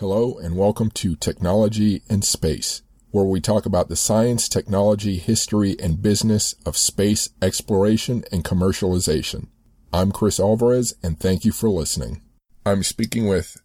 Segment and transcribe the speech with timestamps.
[0.00, 5.76] Hello, and welcome to Technology and Space, where we talk about the science, technology, history,
[5.78, 9.48] and business of space exploration and commercialization.
[9.92, 12.22] I'm Chris Alvarez, and thank you for listening.
[12.64, 13.58] I'm speaking with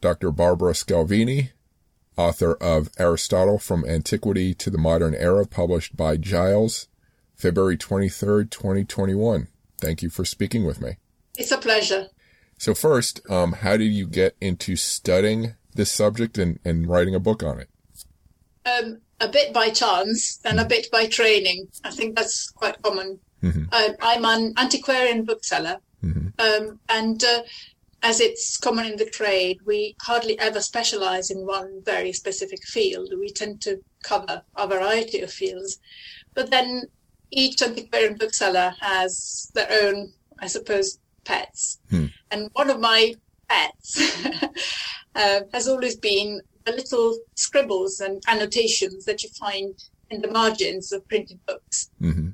[0.00, 0.32] Dr.
[0.32, 1.50] Barbara Scalvini,
[2.16, 6.88] author of Aristotle from Antiquity to the Modern Era, published by Giles,
[7.36, 9.48] February 23rd, 2021.
[9.80, 10.96] Thank you for speaking with me.
[11.36, 12.08] It's a pleasure.
[12.56, 17.20] So first, um, how did you get into studying this subject and, and writing a
[17.20, 17.68] book on it?
[18.66, 21.68] Um, a bit by chance and a bit by training.
[21.84, 23.18] I think that's quite common.
[23.42, 23.64] Mm-hmm.
[23.70, 26.32] Uh, I'm an antiquarian bookseller, Mhm.
[26.38, 27.42] um, and uh,
[28.02, 33.12] as it's common in the trade, we hardly ever specialize in one very specific field.
[33.18, 35.78] We tend to cover a variety of fields,
[36.34, 36.84] but then
[37.30, 41.78] each antiquarian bookseller has their own, I suppose, pets.
[41.90, 42.06] Hmm.
[42.30, 43.14] And one of my
[43.48, 44.00] pets
[45.14, 49.74] uh, has always been the little scribbles and annotations that you find
[50.10, 51.90] in the margins of printed books.
[52.00, 52.30] Mm-hmm.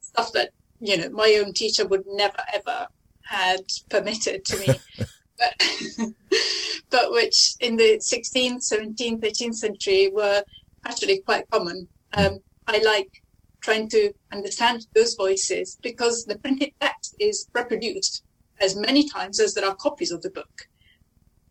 [0.00, 2.88] stuff that you know my own teacher would never ever
[3.24, 4.80] had permitted to me.
[5.38, 5.54] But
[6.90, 10.44] but which in the 16th 17th 18th century were
[10.84, 11.88] actually quite common.
[12.12, 13.10] Um, i like
[13.62, 18.22] trying to understand those voices because the printed text is reproduced
[18.62, 20.68] as many times as there are copies of the book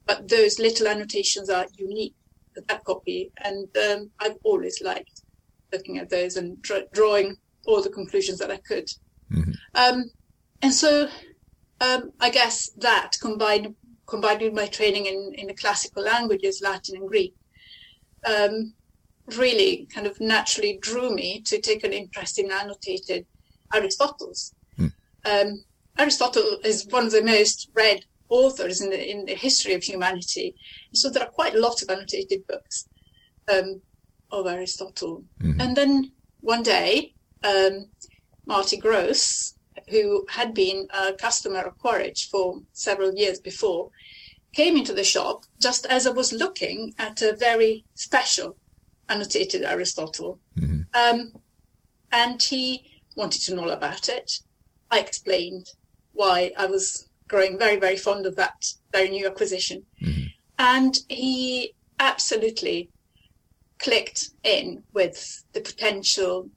[0.05, 2.15] but those little annotations are unique
[2.55, 5.21] to that copy and um, i've always liked
[5.71, 8.89] looking at those and dra- drawing all the conclusions that I could.
[9.31, 9.55] Mhm.
[9.75, 10.11] Um,
[10.61, 11.09] and so
[11.79, 16.97] um, I guess that combined combined with my training in, in the classical languages, Latin
[16.97, 17.33] and Greek,
[18.25, 18.73] um,
[19.37, 23.25] really kind of naturally drew me to take an interest in annotated
[23.73, 24.53] Aristotle's.
[24.75, 24.87] Hmm.
[25.23, 25.63] Um,
[25.97, 30.56] Aristotle is one of the most read authors in the in the history of humanity,
[30.94, 32.88] so there are quite a lot of annotated books
[33.52, 33.81] um,
[34.31, 35.25] of Aristotle.
[35.41, 35.62] Mhm.
[35.62, 37.13] And then one day,
[37.44, 37.91] um,
[38.46, 39.56] Marty Gross,
[39.90, 43.91] who had been a customer of Quaritch for several years before,
[44.53, 48.57] came into the shop just as I was looking at a very special
[49.09, 50.40] annotated Aristotle.
[50.57, 50.88] Mhm.
[50.94, 51.34] Um,
[52.12, 52.84] and he
[53.16, 54.40] wanted to know all about it.
[54.90, 55.68] I explained
[56.13, 59.85] why I was growing very, very fond of that very new acquisition.
[60.01, 60.33] Mhm.
[60.57, 62.89] And he absolutely
[63.79, 66.50] clicked in with the potential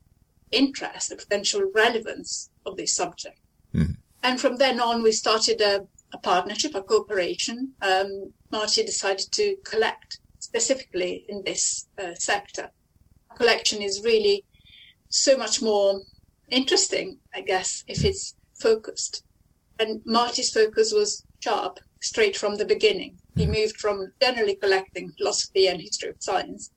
[0.51, 3.41] interest, the potential relevance of this subject.
[3.75, 3.97] Mhm.
[4.23, 7.75] And from then on, we started a, a partnership, a cooperation.
[7.81, 12.71] Um, Marty decided to collect specifically in this uh, sector.
[13.31, 14.45] A collection is really
[15.09, 16.03] so much more
[16.51, 19.23] interesting, I guess, if it's focused.
[19.79, 23.19] And Marty's focus was sharp, straight from the beginning.
[23.37, 26.71] He moved from generally collecting philosophy and history of science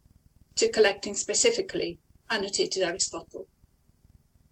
[0.55, 1.99] to collecting specifically
[2.29, 3.47] annotated Aristotle.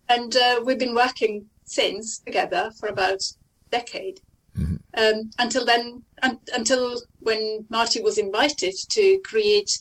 [0.08, 4.22] And uh, we've been working since together for about a decade.
[4.56, 4.80] Mhm.
[4.96, 9.80] Um, until then, un- until when Marty was invited to create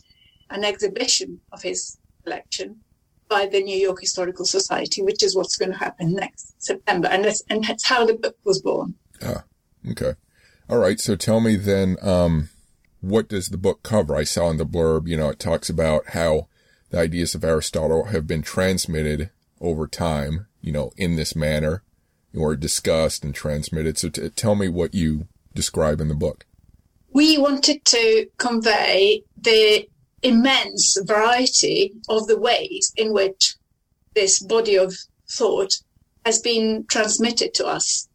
[0.50, 2.83] an exhibition of his collection
[3.34, 7.08] by the New York Historical Society, which is what's going to happen next September.
[7.08, 8.94] And that's, and that's how the book was born.
[9.22, 9.42] Ah,
[9.90, 10.12] Okay.
[10.70, 10.98] All right.
[11.00, 12.48] So tell me then, um,
[13.00, 14.14] what does the book cover?
[14.16, 16.48] I saw in the blurb, you know, it talks about how
[16.90, 19.30] the ideas of Aristotle have been transmitted
[19.60, 21.82] over time, you know, in this manner
[22.34, 23.98] or discussed and transmitted.
[23.98, 26.46] So t- tell me what you describe in the book.
[27.12, 29.88] we wanted to convey the
[30.24, 33.54] immense variety of the ways in which
[34.14, 34.94] this body of
[35.30, 35.74] thought
[36.24, 38.08] has been transmitted to us.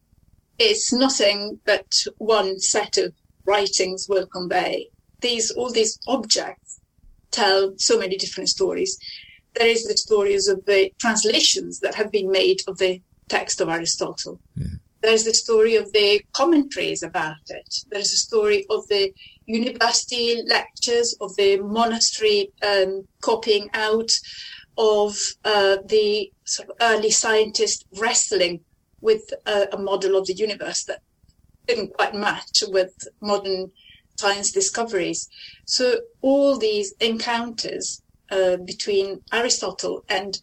[0.58, 1.86] It's nothing that
[2.18, 3.14] one set of
[3.46, 4.88] writings will convey.
[5.20, 6.80] These, all these objects
[7.30, 8.98] tell so many different stories.
[9.54, 13.68] There is the stories of the translations that have been made of the text of
[13.68, 14.40] Aristotle.
[14.58, 14.76] Mm-hmm.
[15.02, 17.84] There's the story of the commentaries about it.
[17.90, 19.12] There's the story of the
[19.54, 24.10] university lectures, of the monastery um, copying out,
[24.78, 28.60] of uh, the sort of early scientists wrestling
[29.00, 31.00] with a, a model of the universe that
[31.66, 33.70] didn't quite match with modern
[34.16, 35.28] science discoveries.
[35.64, 40.38] So all these encounters uh, between Aristotle and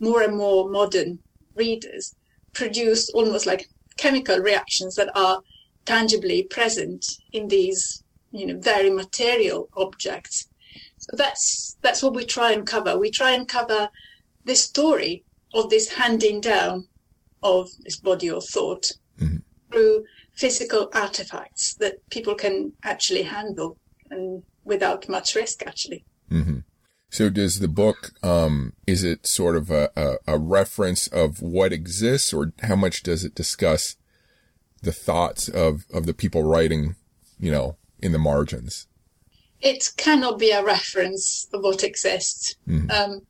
[0.00, 1.18] more and more modern
[1.54, 2.14] readers
[2.52, 3.66] produce almost like
[3.96, 5.40] chemical reactions that are
[5.84, 8.01] tangibly present in these,
[8.32, 10.48] you know, very material objects.
[10.98, 12.98] So that's that's what we try and cover.
[12.98, 13.90] We try and cover
[14.44, 15.24] the story
[15.54, 16.88] of this handing down
[17.42, 18.90] of this body of thought
[19.72, 23.78] through physical artifacts that people can actually handle
[24.10, 26.04] and without much risk, actually.
[26.30, 26.58] Mm-hmm.
[27.10, 31.72] So does the book, um, is it sort of a, a, a, reference of what
[31.72, 33.96] exists or how much does it discuss
[34.82, 36.96] the thoughts of, of the people writing,
[37.38, 38.86] you know, in the margins?
[39.60, 42.56] It cannot be a reference of what exists.
[42.68, 42.90] Mm-hmm.
[42.90, 43.22] Um,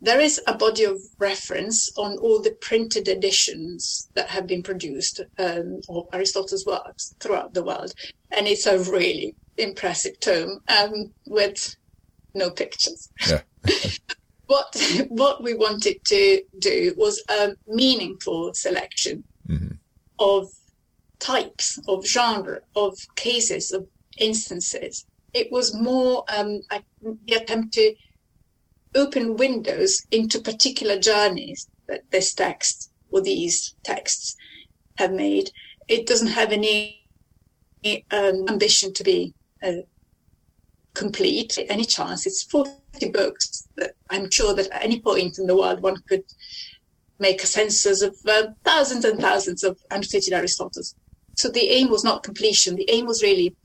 [0.00, 5.20] there is a body of reference on all the printed editions that have been produced
[5.38, 7.94] um, of Aristotle's works throughout the world.
[8.32, 11.76] And it's a really impressive tome um, with
[12.34, 13.10] no pictures.
[13.28, 13.42] Yeah.
[14.46, 14.76] what
[15.08, 19.74] what we wanted to do was a meaningful selection mm-hmm.
[20.18, 20.48] of
[21.18, 23.86] types of genre of cases of
[24.18, 25.04] instances.
[25.34, 26.60] It was more um,
[27.00, 27.94] the attempt to
[28.94, 34.34] open windows into particular journeys that this text or these texts
[34.96, 35.50] have made.
[35.88, 37.06] It doesn't have any
[38.10, 39.82] um, ambition to be uh,
[40.94, 42.26] complete any chance.
[42.26, 46.24] It's 40 books that I'm sure that at any point in the world one could
[47.18, 50.94] make a census of uh, thousands and thousands of annotated Aristotles.
[51.36, 52.74] So the aim was not completion.
[52.74, 53.56] The aim was really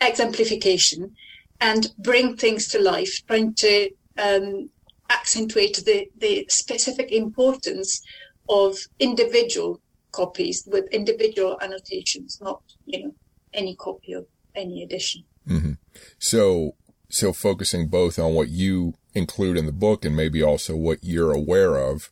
[0.00, 1.14] exemplification
[1.60, 4.70] and bring things to life, trying to um,
[5.10, 8.02] accentuate the, the specific importance
[8.48, 9.80] of individual
[10.12, 13.14] copies with individual annotations, not, you know,
[13.52, 15.24] any copy of any edition.
[15.46, 15.72] Mm-hmm.
[16.18, 16.74] So,
[17.08, 21.32] so focusing both on what you include in the book and maybe also what you're
[21.32, 22.10] aware of,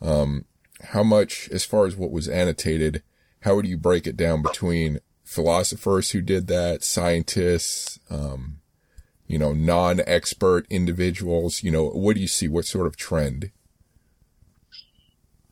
[0.00, 0.44] um,
[0.82, 3.02] how much, as far as what was annotated,
[3.40, 4.98] how would you break it down between
[5.32, 8.60] philosophers who did that, scientists, um,
[9.26, 11.62] you know, non-expert individuals?
[11.62, 12.48] You know, what do you see?
[12.48, 13.50] What sort of trend?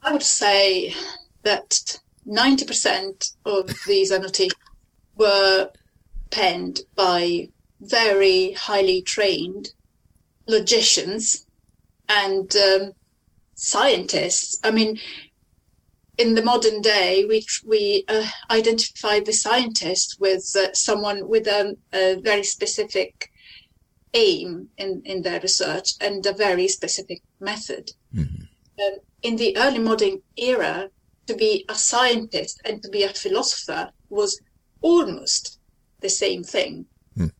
[0.03, 0.94] I would say
[1.43, 4.55] that 90% of these annotations
[5.17, 5.71] were
[6.31, 7.49] penned by
[7.81, 9.73] very highly trained
[10.47, 11.47] logicians
[12.09, 12.93] and um,
[13.55, 14.59] scientists.
[14.65, 14.99] I mean,
[16.21, 21.77] in the modern day, we we uh, identify the scientist with uh, someone with a,
[21.93, 23.31] a, very specific
[24.13, 27.93] aim in, in their research and a very specific method.
[28.15, 28.43] Mm-hmm.
[28.83, 30.91] Um, in the early modern era,
[31.27, 34.41] to be a scientist and to be a philosopher was
[34.83, 35.59] almost
[36.01, 36.87] the same thing.
[37.17, 37.33] Hmm.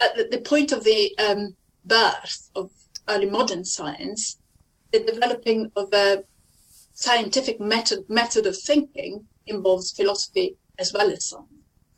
[0.00, 2.70] At the point of the um, birth of
[3.08, 4.38] early modern science,
[4.92, 6.24] the developing of a
[6.96, 11.46] scientific method method of thinking involves philosophy as well as science.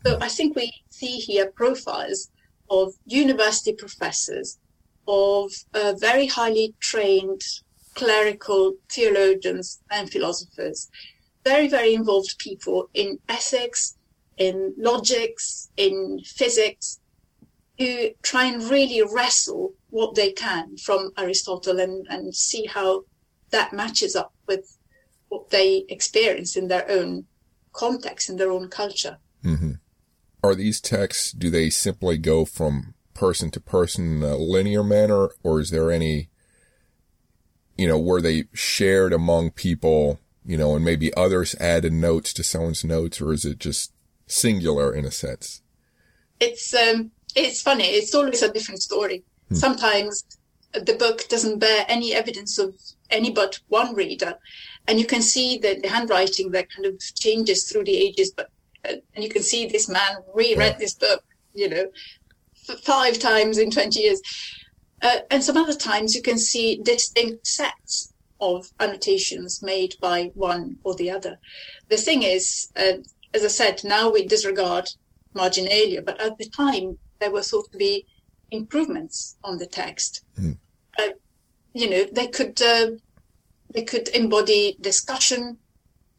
[0.04, 2.30] So I think we see here profiles
[2.68, 4.58] of university professors,
[5.06, 7.42] of uh, very highly trained
[7.94, 10.88] clerical theologians and philosophers,
[11.44, 13.96] very, very involved people in ethics,
[14.36, 17.00] in logics, in physics,
[17.78, 23.04] who try and really wrestle what they can from Aristotle and, and see how
[23.50, 24.77] that matches up with
[25.28, 27.26] what they experience in their own
[27.72, 29.19] context, in their own culture.
[29.44, 29.72] Mm-hmm.
[30.42, 35.30] Are these texts, do they simply go from person to person in a linear manner,
[35.42, 36.28] or is there any,
[37.76, 42.44] you know, were they shared among people, you know, and maybe others added notes to
[42.44, 43.93] someone's notes, or is it just
[44.29, 45.62] singular in a sense.
[46.38, 47.84] It's um, it's funny.
[47.84, 49.24] It's always a different story.
[49.48, 49.55] Hmm.
[49.56, 50.24] Sometimes
[50.72, 52.74] the book doesn't bear any evidence of
[53.10, 54.34] any but one reader,
[54.88, 58.32] and you can see that the handwriting that kind of changes through the ages.
[58.32, 58.50] But
[58.88, 60.78] uh, and you can see this man reread yeah.
[60.78, 61.22] this book,
[61.54, 61.86] you know,
[62.82, 64.20] five times in twenty years.
[65.00, 70.76] Uh, and some other times you can see distinct sets of annotations made by one
[70.82, 71.38] or the other.
[71.88, 72.98] The thing is, uh,
[73.34, 74.88] as I said, now we disregard
[75.34, 78.06] marginalia, but at the time there were thought to be
[78.50, 80.24] improvements on the text.
[80.40, 80.56] Mm.
[80.98, 81.10] Uh,
[81.74, 82.90] you know, they could uh,
[83.70, 85.58] they could embody discussion,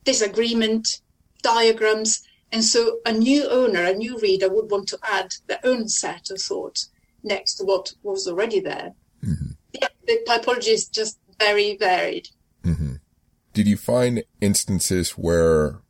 [0.03, 1.01] disagreement,
[1.41, 5.88] diagrams, and so a new owner, a new reader would want to add their own
[5.88, 6.86] set of thought
[7.24, 8.94] next to what was already there.
[9.24, 9.51] Mm-hmm.
[9.74, 12.29] Yeah, the typology is just very varied.
[12.63, 12.96] Mm-hmm.
[13.53, 15.82] Did you find instances where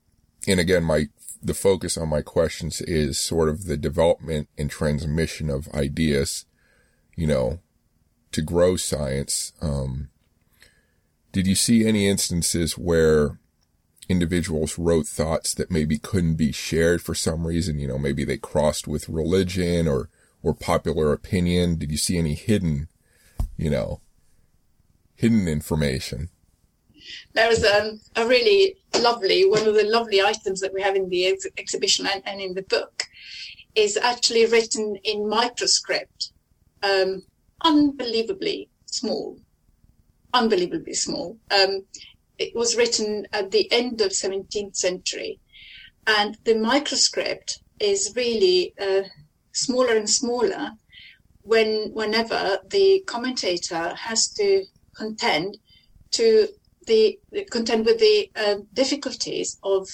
[0.48, 1.08] and again, my,
[1.42, 6.46] the focus on my questions is sort of the development and transmission of ideas,
[7.16, 7.60] you know,
[8.32, 9.54] to grow science.
[9.62, 10.10] Um,
[11.32, 13.40] did you see any instances where
[14.08, 17.80] individuals wrote thoughts that maybe couldn't be shared for some reason?
[17.80, 20.10] You know, maybe they crossed with religion or,
[20.42, 21.78] or popular opinion.
[21.78, 22.88] Did you see any hidden,
[23.58, 24.02] you know,
[25.16, 26.30] hidden information?
[27.34, 31.10] there was um, a really lovely one of the lovely items that we have in
[31.10, 33.04] the ex- exhibition and, and, in the book
[33.76, 36.32] is actually written in microscript,
[36.84, 37.24] um,
[37.64, 39.38] unbelievably small,
[40.34, 41.38] unbelievably small.
[41.52, 41.86] Um,
[42.38, 45.40] it was written at the end of 17th century,
[46.08, 49.04] and the microscript is really uh,
[49.52, 50.72] smaller and smaller
[51.42, 55.58] when whenever the commentator has to contend
[56.12, 56.48] to
[56.86, 57.20] the
[57.52, 59.88] contend with the uh, difficulties of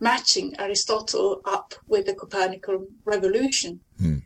[0.00, 3.80] matching Aristotle up with the Copernican revolution.
[3.98, 4.18] Hmm.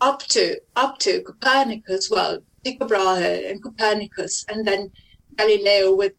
[0.00, 4.90] Up to up to Copernicus, well, Tycho Brahe and Copernicus, and then
[5.36, 6.12] Galileo with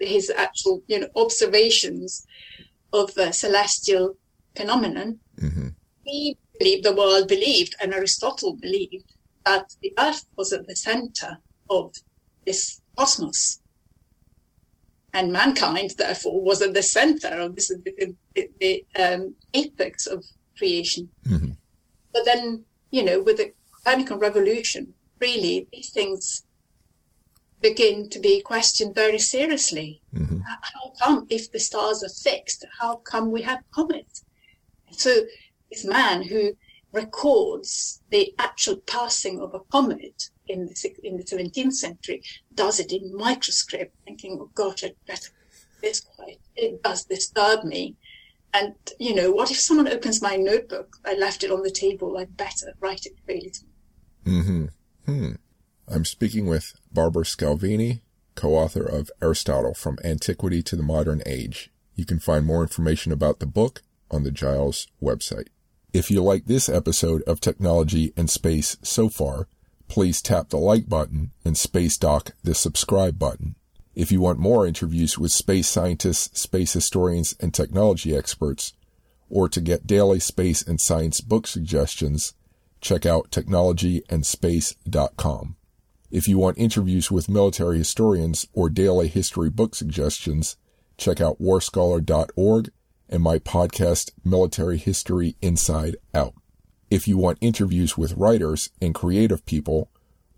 [0.00, 2.26] his actual, you know, observations
[2.92, 4.16] of uh, celestial
[4.54, 5.18] phenomenon.
[5.40, 5.68] Mm-hmm.
[6.04, 9.12] He believed the world believed, and Aristotle believed
[9.44, 11.38] that the Earth was at the center
[11.68, 11.94] of
[12.44, 13.60] this cosmos
[15.12, 20.24] and mankind, therefore, was at the center of this, the, the, the um, apex of
[20.58, 21.08] creation.
[21.26, 21.52] Mm-hmm.
[22.12, 26.44] But then, you know, with the Copernican revolution, really, these things
[27.60, 30.02] begin to be questioned very seriously.
[30.14, 30.40] Mm-hmm.
[30.40, 34.24] How come, if the stars are fixed, how come we have comets?
[34.92, 35.22] So,
[35.70, 36.56] this man who
[36.92, 42.22] records the actual passing of a comet in the, in the 17th century
[42.54, 45.30] does it in microscript, thinking, oh gosh, I'd better
[45.82, 47.96] this quite, it does disturb me.
[48.54, 50.96] And, you know, what if someone opens my notebook?
[51.04, 52.16] I left it on the table.
[52.16, 53.52] I'd better write it really.
[54.24, 54.66] Mm-hmm.
[55.06, 55.34] Hmm.
[55.86, 58.00] I'm speaking with Barbara Scalvini,
[58.34, 61.70] co-author of Aristotle from Antiquity to the Modern Age.
[61.94, 65.46] You can find more information about the book on the Giles website.
[65.92, 69.46] If you like this episode of Technology and Space so far,
[69.86, 73.54] please tap the like button and space dock the subscribe button.
[73.94, 78.72] If you want more interviews with space scientists, space historians, and technology experts,
[79.30, 82.34] or to get daily space and science book suggestions,
[82.80, 85.56] check out technologyandspace.com.
[86.10, 90.56] If you want interviews with military historians or daily history book suggestions,
[90.96, 92.70] check out warscholar.org
[93.08, 96.34] and my podcast, Military History Inside Out.
[96.90, 99.90] If you want interviews with writers and creative people,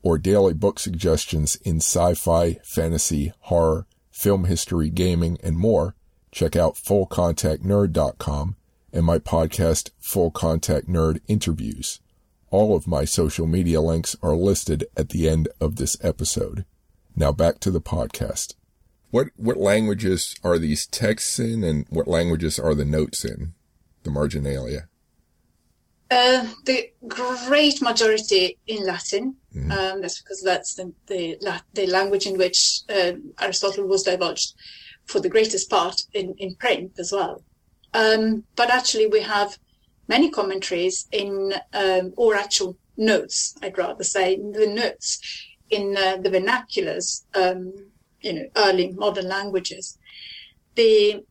[0.02, 5.95] or daily book suggestions in sci-fi, fantasy, horror, film history, gaming, and more,
[6.33, 8.57] check out fullcontactnerd.com
[8.92, 12.00] and my podcast, Full Contact Nerd Interviews.
[12.50, 16.64] All of my social media links are listed at the end of this episode.
[17.14, 18.55] Now back to the podcast.
[19.11, 23.55] What what languages are these texts in, and what languages are the notes in?
[24.02, 24.88] The marginalia.
[26.11, 29.37] Uh, the great majority in Latin.
[29.55, 29.73] Mm-hmm.
[29.73, 31.38] Um, that's because that's the, the,
[31.75, 34.55] the language in which uh, Aristotle was divulged
[35.05, 37.43] for the greatest part in, in print as well.
[37.93, 39.59] Um, but actually, we have
[40.09, 45.21] many commentaries in, um, or actual notes, I'd rather say, the notes
[45.71, 47.73] in uh, the vernaculars, um,
[48.21, 49.99] you know, early modern languages.
[50.75, 51.25] The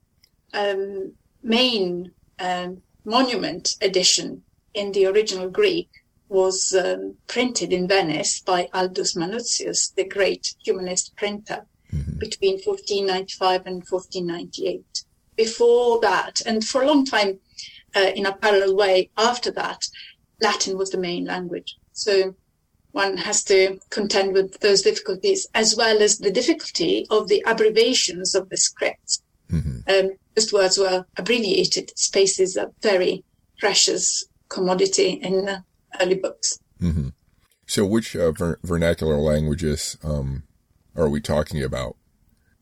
[0.53, 4.43] um, main um, monument edition
[4.73, 5.89] in the original Greek
[6.29, 12.19] was um, printed in Venice by Aldus Manutius, the great humanist printer, mm-hmm.
[12.19, 15.03] between 1495 and 1498.
[15.35, 17.39] Before that, and for a long time
[17.97, 19.81] uh, in a parallel way after that,
[20.41, 21.75] Latin was the main language.
[21.93, 22.35] So
[22.91, 28.35] one has to contend with those difficulties as well as the difficulty of the abbreviations
[28.35, 29.21] of the scripts.
[29.51, 29.77] Mm-hmm.
[29.89, 31.91] Um, most words were abbreviated.
[31.97, 33.23] Spaces are a very
[33.59, 35.61] precious commodity in uh,
[35.99, 36.59] early books.
[36.81, 37.09] Mm-hmm.
[37.65, 40.43] So, which uh, ver- vernacular languages um,
[40.95, 41.95] are we talking about?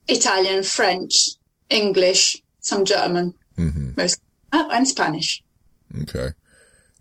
[0.07, 1.13] Italian, French,
[1.69, 3.91] English, some German, mm-hmm.
[3.97, 4.21] most,
[4.55, 5.43] oh, and Spanish.
[6.01, 6.29] Okay.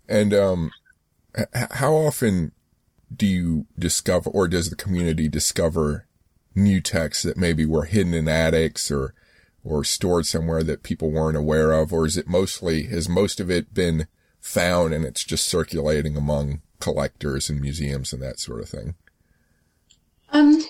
[0.07, 0.71] And um,
[1.37, 2.51] h- how often
[3.15, 6.07] do you discover, or does the community discover
[6.53, 9.13] new texts that maybe were hidden in attics or
[9.63, 13.49] or stored somewhere that people weren't aware of, or is it mostly has most of
[13.49, 14.07] it been
[14.39, 18.93] found and it's just circulating among collectors and museums and that sort of thing?
[20.29, 20.63] Um,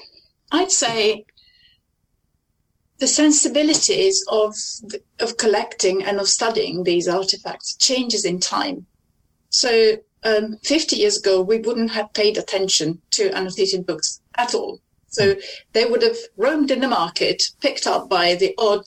[0.49, 1.25] I'd say
[2.99, 4.55] the sensibilities of
[5.19, 8.85] of collecting and of studying these artifacts changes in time.
[9.49, 14.79] So, um, 50 years ago, we wouldn't have paid attention to annotated books at all.
[15.07, 15.35] So
[15.71, 18.83] they would have roamed in the market, picked up by the odd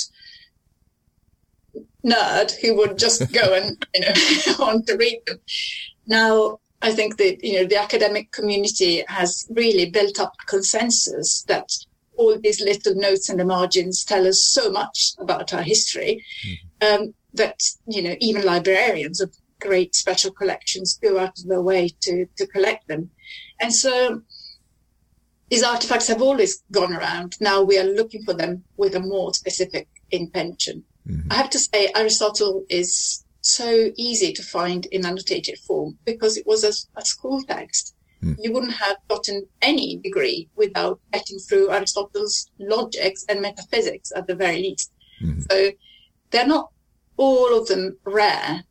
[2.05, 5.39] nerd who would just go and you know want to read them.
[6.07, 11.43] Now I think that you know the academic community has really built up a consensus
[11.49, 11.71] that
[12.19, 16.57] all these little notes in the margins tell us so much about our history mm.
[16.87, 21.89] um, that you know even librarians of great special collections go out of their way
[22.01, 23.11] to, to collect them.
[23.61, 24.23] And so
[25.51, 27.37] these artifacts have always gone around.
[27.41, 30.85] Now we are looking for them with a more specific intention.
[31.09, 31.33] Mm-hmm.
[31.33, 36.47] I have to say, Aristotle is so easy to find in annotated form because it
[36.47, 37.95] was a, a school text.
[38.23, 38.37] Mm.
[38.41, 44.35] You wouldn't have gotten any degree without getting through Aristotle's logics and metaphysics at the
[44.35, 44.93] very least.
[45.23, 45.41] Mm-hmm.
[45.51, 45.71] So
[46.31, 46.71] they're not
[47.17, 48.65] all of them rare.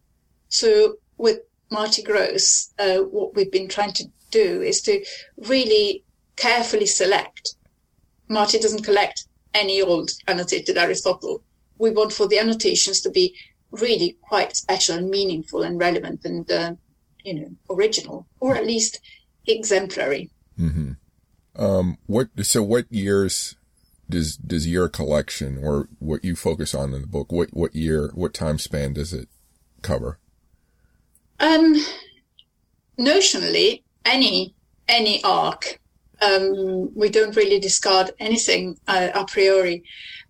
[0.50, 1.39] So with
[1.72, 5.04] Marty Gross, uh, what we've been trying to do is to
[5.38, 6.04] really
[6.36, 7.56] carefully select.
[8.30, 11.44] Marty doesn't collect any old annotated Aristotle.
[11.77, 13.36] We want for the annotations to be
[13.72, 16.74] really quite special and meaningful and relevant and, uh,
[17.24, 19.00] you know, original, or at least
[19.48, 20.30] exemplary.
[20.60, 20.92] Mm-hmm.
[21.56, 23.56] Um, what, so what years
[24.10, 28.12] does, does your collection or what you focus on in the book, what, what year,
[28.13, 29.27] what time span does it
[29.82, 30.20] cover?
[31.39, 31.75] Um,
[33.00, 34.54] notionally, any,
[34.88, 35.80] any arc.
[36.22, 39.84] Um, we don't really discard anything uh, a priori.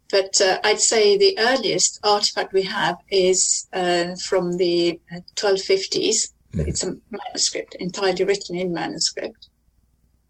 [0.10, 5.00] But uh, I'd say the earliest artifact we have is uh, from the
[5.36, 6.32] 1250s.
[6.54, 6.68] Mm.
[6.68, 9.50] It's a manuscript, entirely written in manuscript,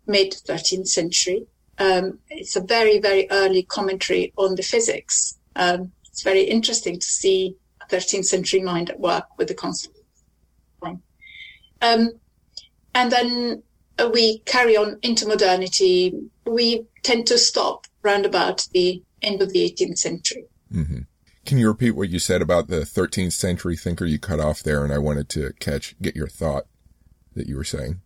[0.06, 1.46] mid 13th century.
[1.80, 5.38] Um, it's a very, very early commentary on the physics.
[5.56, 9.98] Um, it's very interesting to see a 13th century mind at work with the concept.
[11.82, 12.12] Um,
[12.96, 13.64] and then
[14.00, 16.14] uh, we carry on into modernity.
[16.46, 20.46] We tend to stop round about the end of the 18th century.
[20.74, 21.02] Mm-hmm.
[21.48, 24.84] Can you repeat what you said about the 13th century thinker you cut off there?
[24.84, 26.66] And I wanted to catch, get your thought
[27.36, 28.02] that you were saying.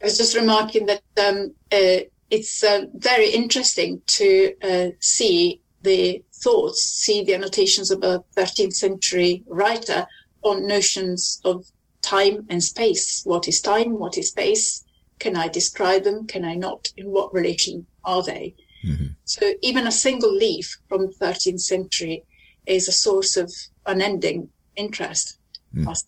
[0.00, 6.22] I was just remarking that um, uh, it's uh, very interesting to uh, see the
[6.32, 10.06] thoughts, see the annotations of a 13th century writer
[10.42, 11.66] on notions of
[12.00, 13.22] time and space.
[13.24, 13.98] What is time?
[13.98, 14.84] What is space?
[15.18, 16.28] Can I describe them?
[16.28, 16.92] Can I not?
[16.96, 18.54] In what relation are they?
[18.84, 19.06] Mm-hmm.
[19.24, 22.24] So even a single leaf from the 13th century
[22.66, 23.52] is a source of
[23.86, 25.38] unending interest.
[25.74, 26.02] Mm.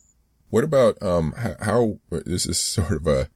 [0.51, 3.29] What about um how, how, this is sort of a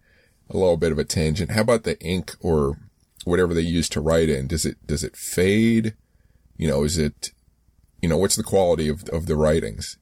[0.50, 1.52] a little bit of a tangent.
[1.52, 2.78] How about the ink or
[3.24, 4.46] whatever they use to write in?
[4.46, 5.94] Does it does it fade?
[6.56, 7.32] You know, is it
[8.02, 9.98] you know what's the quality of of the writings?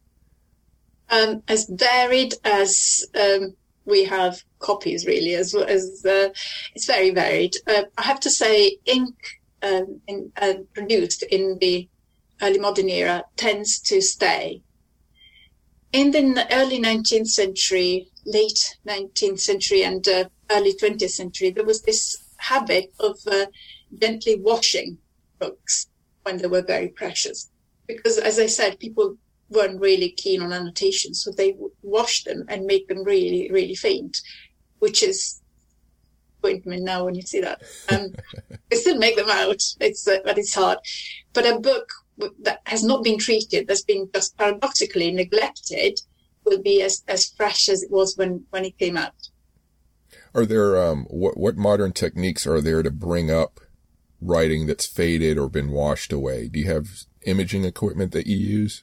[1.11, 6.29] Um, as varied as um, we have copies really as as uh,
[6.75, 7.55] it's very varied.
[7.67, 9.15] Uh, I have to say, ink
[9.63, 11.89] um, in, uh, produced in the
[12.41, 14.63] early modern era tends to stay.
[15.93, 21.83] In the early 19th century, late 19th century, and uh, early 20th century, there was
[21.83, 23.47] this habit of uh,
[24.01, 24.99] gently washing
[25.39, 25.89] books
[26.23, 27.51] when they were very precious,
[27.87, 29.17] because as I said, people
[29.51, 33.75] weren't really keen on annotations, so they would wash them and make them really, really
[33.75, 34.23] faint,
[34.83, 35.41] which is
[36.39, 37.63] appointment now when you see that.
[37.89, 38.15] Um,
[38.69, 40.79] they still make them out, it's uh, but it's hard.
[41.33, 41.89] But a book
[42.41, 46.01] that has not been treated, that's been just paradoxically neglected,
[46.45, 49.15] will be as, as fresh as it was when, when it came out.
[50.35, 53.61] Are there um, what what modern techniques are there to bring up
[54.21, 56.49] writing that's faded or been washed away?
[56.49, 58.83] Do you have imaging equipment that you use?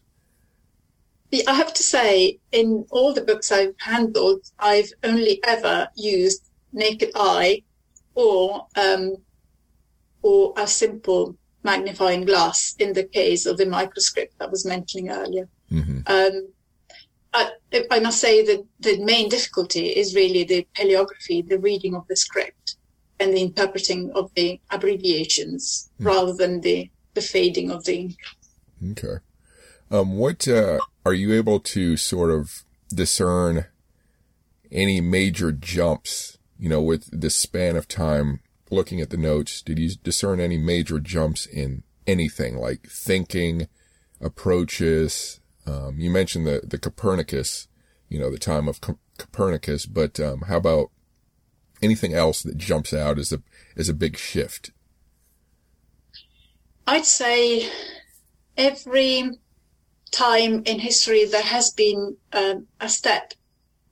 [1.48, 7.12] I have to say, in all the books I've handled, I've only ever used naked
[7.15, 7.63] eye
[8.15, 9.15] or um,
[10.22, 15.48] or a simple magnifying glass in the case of the microscript I was mentioning earlier.
[15.72, 16.00] Mm-hmm.
[16.08, 16.48] Um,
[17.34, 17.52] I,
[17.92, 22.15] I, must say that the main difficulty is really the paleography, the reading of the
[22.15, 22.76] script
[23.20, 26.08] and the interpreting of the abbreviations mm-hmm.
[26.08, 28.18] rather than the, the fading of the ink.
[28.92, 29.18] Okay.
[29.92, 33.65] Um, what, uh, are you able to sort of discern
[34.72, 39.63] any major jumps, you know, with the span of time looking at the notes?
[39.63, 43.67] Did you discern any major jumps in anything like thinking,
[44.22, 45.39] approaches?
[45.65, 47.67] Um, you mentioned the, the Copernicus,
[48.08, 50.91] you know, the time of Co- Copernicus, but, um, how about
[51.82, 53.41] anything else that jumps out as a,
[53.76, 54.69] as a big shift?
[56.86, 57.67] I'd say
[58.56, 59.39] every
[60.12, 63.34] time in history there has been um, a step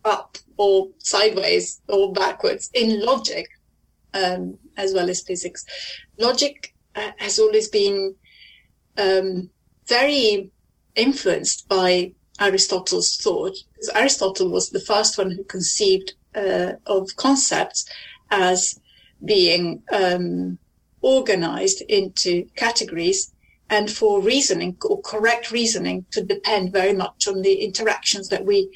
[0.04, 3.48] up or sideways or backwards in logic
[4.14, 5.66] um, as well as physics.
[6.18, 8.16] Logic uh, has always been
[8.98, 9.50] um,
[9.88, 10.50] very
[10.96, 13.58] influenced by Aristotle's thought.
[13.74, 17.86] Because Aristotle was the first one who conceived uh, of concepts
[18.32, 18.80] as
[19.24, 20.58] being um,
[21.02, 23.34] organized into categories
[23.70, 28.70] and for reasoning or correct reasoning to depend very much on the interactions that we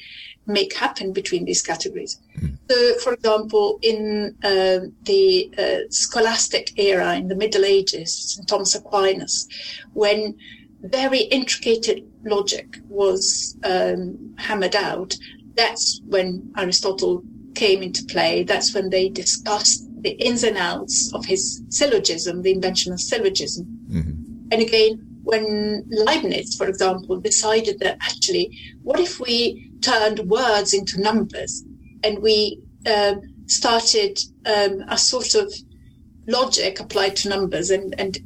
[0.46, 2.20] make happen between these categories.
[2.38, 2.58] Mm.
[2.68, 8.48] So, for example, in uh, the uh, scholastic era in the Middle Ages, St.
[8.48, 9.46] Thomas Aquinas,
[9.92, 10.36] when
[10.80, 15.16] very intricate logic was um, hammered out,
[15.54, 17.22] that's when Aristotle
[17.54, 18.42] came into play.
[18.42, 23.66] That's when they discussed the ins and outs of his syllogism, the invention of syllogism.
[23.88, 24.21] Mm-hmm.
[24.52, 31.00] And again, when Leibniz, for example, decided that actually, what if we turned words into
[31.00, 31.64] numbers
[32.04, 35.50] and we um, started um, a sort of
[36.26, 38.18] logic applied to numbers and, and,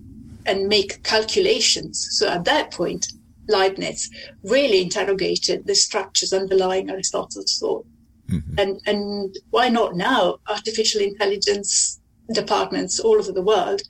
[0.46, 2.08] and make calculations.
[2.18, 3.06] So at that point,
[3.48, 4.10] Leibniz
[4.42, 7.86] really interrogated the structures underlying Aristotle's thought.
[8.28, 8.58] Mm-hmm.
[8.58, 10.38] And, and why not now?
[10.48, 12.00] Artificial intelligence
[12.32, 13.82] departments all over the world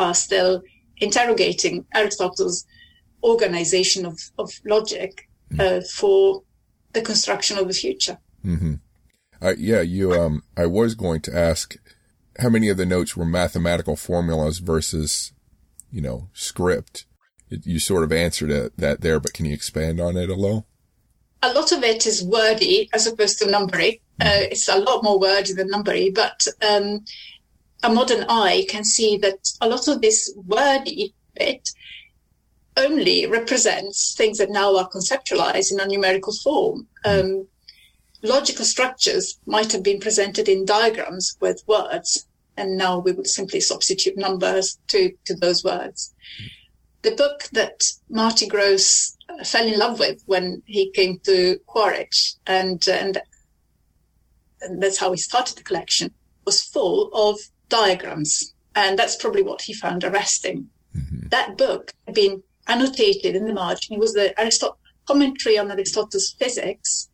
[0.00, 0.62] are still
[0.98, 2.64] interrogating Aristotle's
[3.22, 5.60] organization of, of logic mm-hmm.
[5.60, 6.42] uh, for
[6.92, 8.18] the construction of the future.
[8.44, 8.74] Mm-hmm.
[9.42, 10.12] Uh, yeah, you.
[10.12, 11.76] Um, I was going to ask
[12.38, 15.32] how many of the notes were mathematical formulas versus,
[15.90, 17.06] you know, script.
[17.50, 20.34] It, you sort of answered it, that there, but can you expand on it a
[20.34, 20.66] little?
[21.42, 24.00] A lot of it is wordy as opposed to numbery.
[24.20, 24.52] Uh, mm-hmm.
[24.52, 27.04] it's a lot more wordy than numbery, but um,
[27.82, 31.68] a modern eye can see that a lot of this wordy bit
[32.76, 36.86] only represents things that now are conceptualized in a numerical form.
[37.04, 37.46] Um,
[38.22, 43.60] logical structures might have been presented in diagrams with words, and now we would simply
[43.60, 46.14] substitute numbers to, to those words.
[47.02, 52.86] The book that Marty Gross fell in love with when he came to Quaritch, and,
[52.88, 53.20] and,
[54.60, 56.12] and that's how he started the collection,
[56.44, 58.54] was full of diagrams.
[58.74, 60.68] And that's probably what he found arresting.
[60.96, 61.28] Mm-hmm.
[61.28, 63.94] That book had been annotated in the margin.
[63.94, 64.76] It was the Aristot-
[65.06, 67.08] commentary on Aristotle's physics.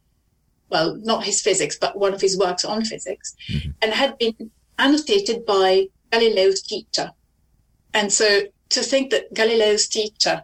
[0.71, 3.71] Well, not his physics, but one of his works on physics, mm-hmm.
[3.83, 7.11] and had been annotated by Galileo's teacher.
[7.93, 10.43] And so to think that Galileo's teacher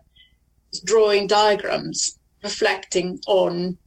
[0.71, 3.79] was drawing diagrams reflecting on,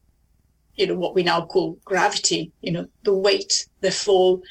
[0.75, 4.41] you know, what we now call gravity, you know, the weight, the fall,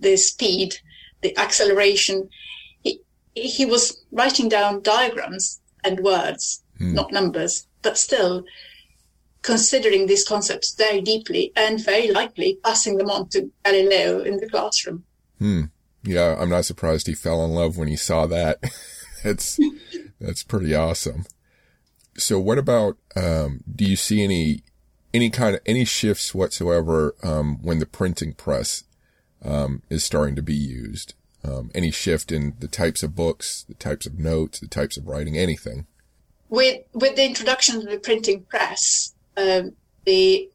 [0.00, 0.76] the speed,
[1.22, 2.28] the acceleration.
[2.82, 3.00] He,
[3.34, 6.92] he was writing down diagrams and words, mm.
[6.92, 8.44] not numbers, but still
[9.42, 14.48] considering these concepts very deeply and very likely passing them on to Galileo in the
[14.48, 15.04] classroom.
[15.38, 15.62] Hmm.
[16.02, 18.58] Yeah, I'm not surprised he fell in love when he saw that.
[19.24, 19.58] that's
[20.20, 21.24] that's pretty awesome.
[22.16, 22.96] So, what about?
[23.14, 24.62] Um, do you see any
[25.12, 28.84] any kind of any shifts whatsoever um, when the printing press
[29.44, 31.14] um, is starting to be used?
[31.46, 35.06] um, any shift in the types of books, the types of notes, the types of
[35.06, 35.86] writing, anything?
[36.48, 39.72] With with the introduction of the printing press, um,
[40.04, 40.50] the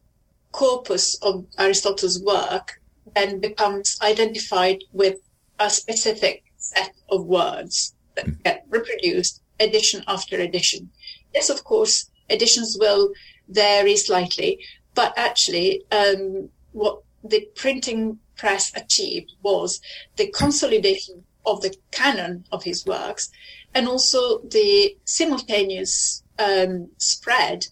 [0.52, 2.80] corpus of Aristotle's work
[3.14, 5.18] then becomes identified with
[5.58, 8.42] a specific set of words that mm.
[8.42, 10.90] get reproduced edition after edition.
[11.34, 13.12] Yes, of course, editions will
[13.48, 14.60] vary slightly,
[14.94, 19.80] but actually, um, what the printing press achieved was
[20.16, 23.30] the consolidation of the canon of his works
[23.74, 27.66] and also the simultaneous um, spread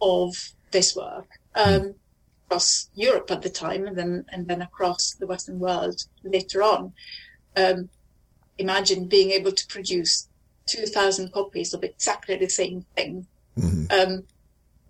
[0.00, 0.34] of
[0.70, 1.94] this work um,
[2.46, 6.92] across Europe at the time and then and then across the Western world later on.
[7.56, 7.88] Um,
[8.58, 10.28] imagine being able to produce
[10.66, 13.26] 2,000 copies of exactly the same thing
[13.58, 13.84] mm-hmm.
[13.90, 14.24] Um,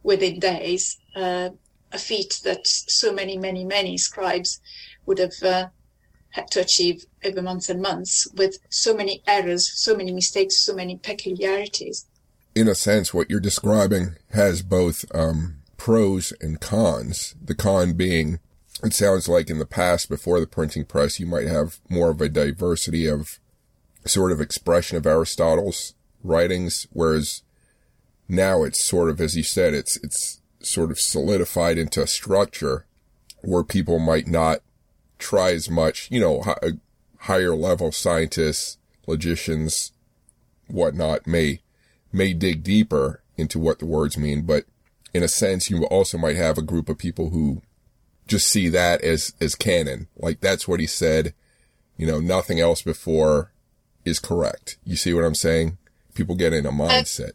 [0.02, 0.98] within days.
[1.16, 1.50] Uh,
[1.94, 4.60] a feat that so many, many, many scribes
[5.06, 5.68] would have uh,
[6.30, 10.74] had to achieve over months and months with so many errors, so many mistakes, so
[10.74, 12.06] many peculiarities.
[12.54, 17.34] In a sense, what you're describing has both um, pros and cons.
[17.42, 18.40] The con being,
[18.82, 22.20] it sounds like in the past, before the printing press, you might have more of
[22.20, 23.38] a diversity of
[24.04, 27.42] sort of expression of Aristotle's writings, whereas
[28.28, 32.86] now it's sort of, as you said, it's it's sort of solidified into a structure
[33.42, 34.60] where people might not
[35.18, 36.70] try as much, you know, hi- uh,
[37.18, 39.92] higher level scientists, logicians,
[40.66, 41.60] whatnot may,
[42.12, 44.42] may dig deeper into what the words mean.
[44.42, 44.64] But
[45.12, 47.62] in a sense, you also might have a group of people who
[48.26, 50.08] just see that as, as canon.
[50.16, 51.34] Like that's what he said.
[51.96, 53.52] You know, nothing else before
[54.04, 54.78] is correct.
[54.84, 55.78] You see what I'm saying?
[56.14, 57.32] People get in a uh, mindset.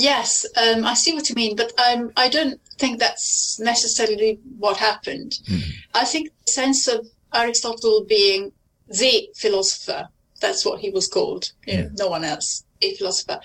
[0.00, 4.78] Yes, um, I see what you mean, but um, I don't think that's necessarily what
[4.78, 5.32] happened.
[5.46, 5.70] Mm-hmm.
[5.94, 8.52] I think the sense of Aristotle being
[8.88, 10.08] the philosopher,
[10.40, 13.40] that's what he was called, you know, no one else, a philosopher,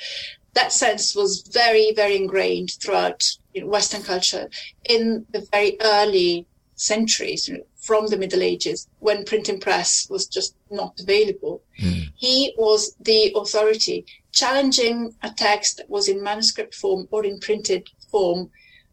[0.53, 3.21] that sense was very, very ingrained throughout
[3.53, 4.49] you know, Western culture
[4.85, 10.25] in the very early centuries you know, from the Middle Ages when printing press was
[10.25, 11.61] just not available.
[11.79, 12.11] Mm.
[12.15, 17.87] He was the authority challenging a text that was in manuscript form or in printed
[18.11, 18.49] form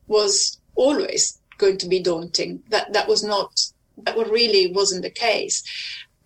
[0.07, 2.63] was always going to be daunting.
[2.69, 3.61] That that was not
[3.99, 5.63] that really wasn't the case.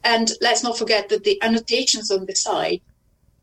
[0.04, 2.80] And let's not forget that the annotations on the side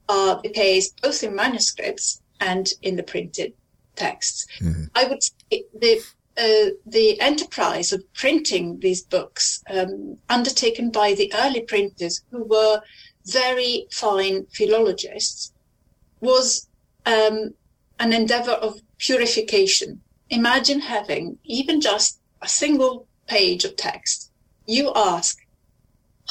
[0.08, 3.54] are the case both in manuscripts and in the printed
[3.96, 4.48] texts.
[4.60, 4.86] Mm-hmm.
[4.96, 6.02] I would say the
[6.38, 12.82] uh, the enterprise of printing these books, um, undertaken by the early printers who were
[13.26, 15.54] very fine philologists,
[16.22, 16.68] was
[17.06, 17.54] um,
[18.00, 20.02] an endeavor of purification.
[20.30, 24.32] Imagine having even just a single page of text.
[24.66, 25.38] You ask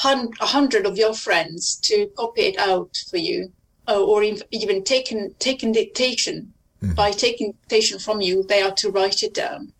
[0.03, 3.53] a hundred of your friends to copy it out for you,
[3.87, 6.53] uh, or even taken taken dictation.
[6.81, 6.95] Mm.
[6.95, 9.71] By taking dictation from you, they are to write it down.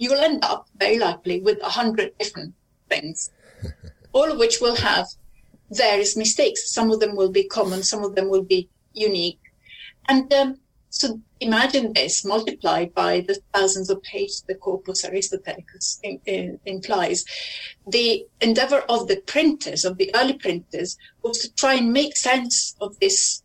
[0.00, 2.54] You will end up very likely with a hundred different
[2.88, 3.30] things,
[4.12, 5.06] all of which will have
[5.70, 6.72] various mistakes.
[6.72, 9.40] Some of them will be common, some of them will be unique,
[10.08, 10.58] and um,
[10.88, 17.24] so imagine this multiplied by the thousands of pages the corpus Aristotelicus in, in, implies.
[17.86, 22.74] The endeavor of the printers, of the early printers, was to try and make sense
[22.80, 23.42] of this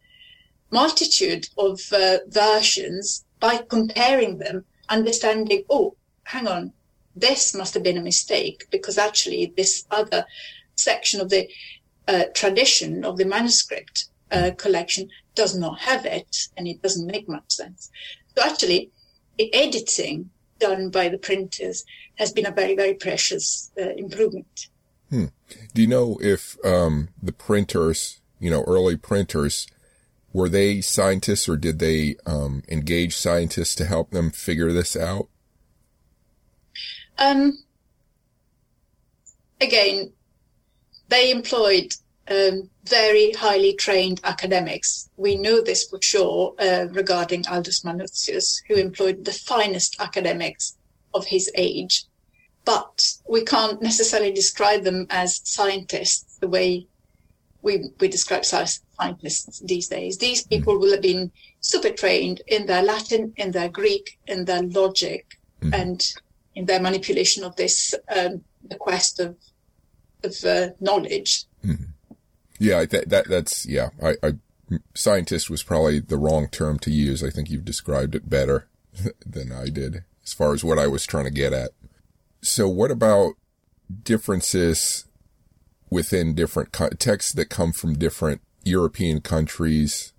[0.72, 6.73] multitude of uh, versions by comparing them, understanding, oh, hang on,
[7.15, 10.25] this must have been a mistake because actually this other
[10.75, 11.47] section of the
[12.07, 17.27] uh, tradition of the manuscript uh, collection does not have it and it doesn't make
[17.29, 17.89] much sense.
[18.35, 18.91] So actually,
[19.38, 21.83] the editing done by the printers
[22.15, 24.67] has been a very, very precious uh, improvement.
[25.09, 25.25] Hmm.
[25.73, 29.67] Do you know if um, the printers, you know, early printers,
[30.33, 35.29] were they scientists or did they um, engage scientists to help them figure this out?
[37.17, 37.58] Um,
[39.62, 40.12] again,
[41.08, 41.93] they employed
[42.30, 45.10] um, very highly trained academics.
[45.17, 50.75] We know this for sure uh, regarding Aldus Manutius, who employed the finest academics
[51.13, 52.06] of his age.
[52.63, 52.99] But
[53.30, 56.88] we can't necessarily describe them as scientists the way
[57.62, 60.17] we, we describe scientists these days.
[60.17, 60.49] These hmm.
[60.49, 65.39] people will have been super trained in their Latin, in their Greek, in their logic,
[65.62, 65.73] mm.
[65.73, 66.04] and
[66.56, 69.36] in their manipulation of this um, the quest of
[70.24, 71.46] of uh, knowledge.
[71.63, 71.88] Mm.
[72.60, 73.89] Yeah, that, that that's yeah.
[74.02, 74.34] I, I
[74.94, 77.24] scientist was probably the wrong term to use.
[77.24, 78.68] I think you've described it better
[79.26, 81.72] than I did as far as what I was trying to get at.
[82.41, 83.34] So, what about
[84.04, 85.06] differences
[85.89, 90.13] within different texts that come from different European countries?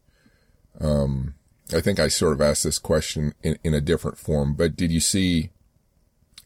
[0.81, 1.35] Um,
[1.75, 4.93] I think I sort of asked this question in, in a different form, but did
[4.93, 5.51] you see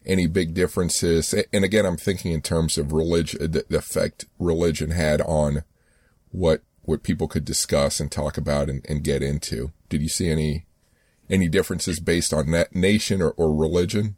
[0.05, 1.33] any big differences?
[1.53, 5.63] And again, I'm thinking in terms of religion, the, effect religion had on
[6.31, 9.71] what what people could discuss and talk about and, and get into.
[9.89, 10.65] Did you see any
[11.29, 14.15] any differences based on that nation or, or religion?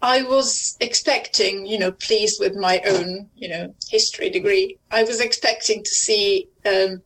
[0.00, 4.78] I was expecting, you know, pleased with my own, you know, history degree.
[4.92, 7.02] I was expecting to see um,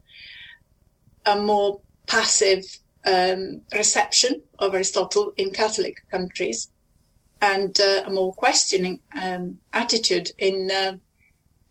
[1.25, 2.65] a more passive
[3.07, 6.69] um, reception of Aristotle in Catholic countries
[7.43, 10.97] and uh, a more questioning um, attitude in uh,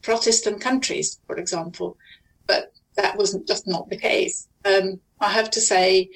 [0.04, 1.98] Protestant countries, for example
[2.52, 4.48] but that wasn't just not the case.
[4.66, 6.10] Um, I have to say,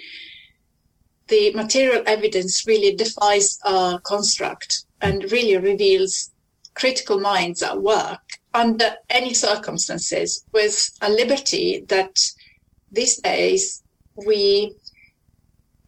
[1.27, 6.31] the material evidence really defies our construct and really reveals
[6.73, 8.19] critical minds at work
[8.53, 12.15] under any circumstances with a liberty that
[12.91, 13.81] these days
[14.27, 14.75] we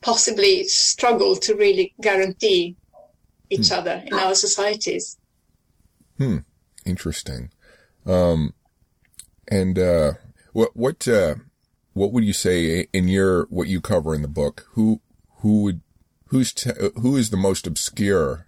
[0.02, 2.76] possibly struggle to really guarantee
[3.50, 3.76] each hmm.
[3.76, 5.18] other in our societies.
[6.18, 6.38] Hmm.
[6.86, 7.52] Interesting.
[8.06, 8.54] Um,
[9.48, 10.14] and uh,
[10.54, 11.36] what what uh,
[11.94, 14.68] what would you say in your what you cover in the book?
[14.72, 15.02] Who
[15.40, 15.82] who would
[16.28, 18.48] who's te- who is the most obscure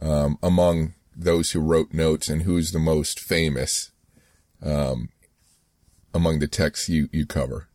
[0.00, 3.90] um, among those who wrote notes, and who's the most famous
[4.62, 5.08] um,
[6.14, 7.68] among the texts you you cover?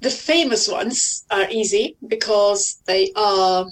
[0.00, 3.66] The famous ones are easy because they are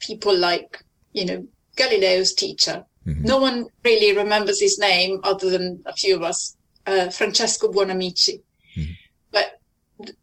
[0.00, 0.82] people like
[1.12, 3.24] you know Galileo's teacher Mm-hmm.
[3.24, 8.42] No one really remembers his name other than a few of us, uh, Francesco Buonamici.
[8.76, 8.92] Mm-hmm.
[9.30, 9.60] But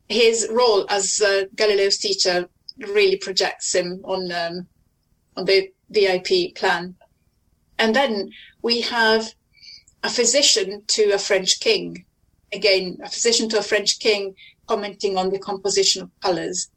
[0.07, 4.67] his role as uh, Galileo's teacher really projects him on um,
[5.35, 6.95] on the VIP plan.
[7.79, 9.33] And then we have
[10.03, 12.05] a physician to a French king.
[12.53, 14.35] Again, a physician to a French king
[14.67, 16.69] commenting on the composition of colors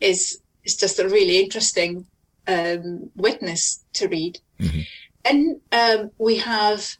[0.00, 2.06] is is just a really interesting
[2.46, 4.40] um, witness to read.
[4.60, 4.80] Mm-hmm.
[5.24, 6.96] And um, we have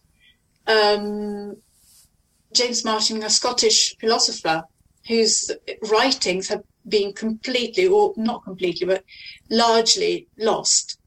[0.66, 1.56] um,
[2.52, 4.64] James Martin, a Scottish philosopher,
[5.06, 5.50] whose
[5.90, 9.04] writings have been completely, or not completely, but
[9.50, 10.98] largely lost.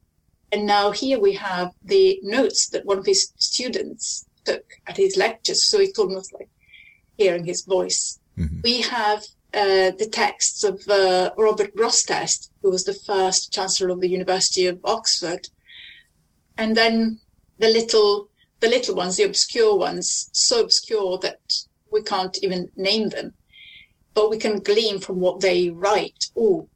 [0.52, 5.18] And now here we have the notes that one of his students took at his
[5.18, 5.70] lectures.
[5.70, 6.50] So it's almost like
[7.18, 8.20] hearing his voice.
[8.38, 8.64] Mhm.
[8.64, 14.00] We have uh, the texts of uh, Robert Grosseteste, who was the first chancellor of
[14.00, 15.50] the University of Oxford,
[16.58, 17.20] and then
[17.58, 21.40] the little, the little ones, the obscure ones, so obscure that
[21.92, 23.34] we can't even name them,
[24.14, 26.26] but we can glean from what they write.
[26.38, 26.68] Oh,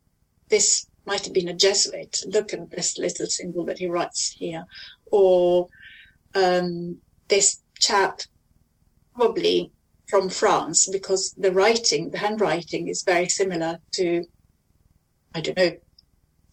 [0.49, 2.23] this might have been a Jesuit.
[2.27, 4.65] Look at this little symbol that he writes here,
[5.11, 5.67] or
[6.33, 8.21] um, this chap
[9.15, 9.71] probably
[10.07, 14.25] from France because the writing, the handwriting is very similar to,
[15.33, 15.71] I don't know,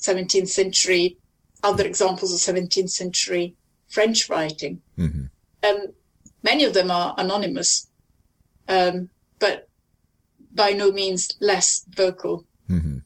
[0.01, 1.19] 17th century,
[1.63, 3.57] other examples of 17th century
[3.89, 4.81] French writing.
[4.97, 5.25] hmm
[5.63, 5.89] Um,
[6.43, 7.89] many of them are anonymous,
[8.69, 9.69] um, but
[10.53, 12.47] by no means less vocal.
[12.67, 12.99] hmm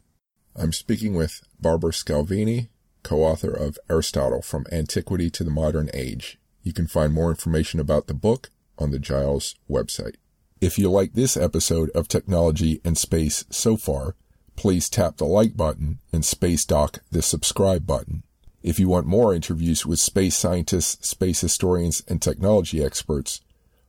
[0.57, 2.69] I'm speaking with Barbara Scalvini,
[3.03, 6.39] co-author of Aristotle from Antiquity to the Modern Age.
[6.63, 10.15] You can find more information about the book on the Giles website.
[10.65, 14.17] If you like this episode of Technology and Space so far,
[14.57, 18.23] please tap the like button and space dock the subscribe button.
[18.63, 23.43] If you want more interviews with space scientists, space historians, and technology experts,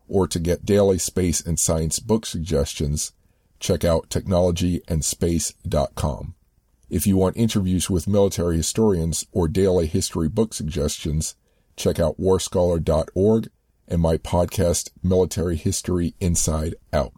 [0.10, 3.14] or to get daily space and science book suggestions,
[3.62, 6.36] check out technologyandspace.com.
[6.90, 11.36] If you want interviews with military historians or daily history book suggestions,
[11.78, 13.50] check out warscholar.org
[13.88, 17.14] and my podcast, Military History Inside Out.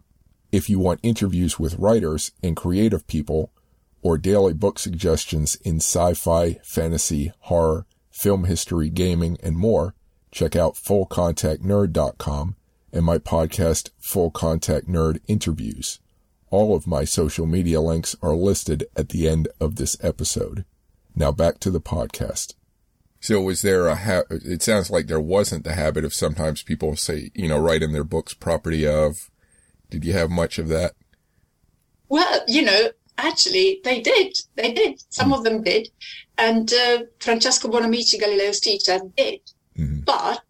[0.50, 3.52] If you want interviews with writers and creative people
[4.02, 9.94] or daily book suggestions in sci-fi, fantasy, horror, film history, gaming, and more,
[10.30, 12.56] check out fullcontactnerd.com
[12.92, 16.00] and my podcast, Full Contact Nerd Interviews.
[16.50, 20.64] All of my social media links are listed at the end of this episode.
[21.14, 22.54] Now back to the podcast.
[23.20, 26.94] So was there a ha- it sounds like there wasn't the habit of sometimes people
[26.96, 29.30] say, you know, write in their books property of.
[29.90, 30.94] Did you have much of that?
[32.08, 34.36] Well, you know, actually, they did.
[34.54, 35.00] They did.
[35.08, 35.88] Some of them did.
[36.36, 39.40] And uh, Francesco Buonamici, Galileo's teacher, did.
[39.76, 40.04] Mhm.
[40.04, 40.42] But,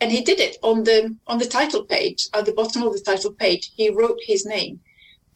[0.00, 3.00] and he did it on the on the title page, at the bottom of the
[3.00, 3.72] title page.
[3.74, 4.80] He wrote his name,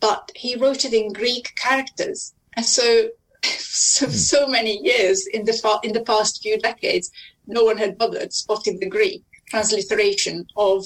[0.00, 2.34] but he wrote it in Greek characters.
[2.54, 3.08] And so,
[3.44, 7.10] so, so many years in the fa- in the past few decades,
[7.46, 10.84] no one had bothered spotting the Greek transliteration of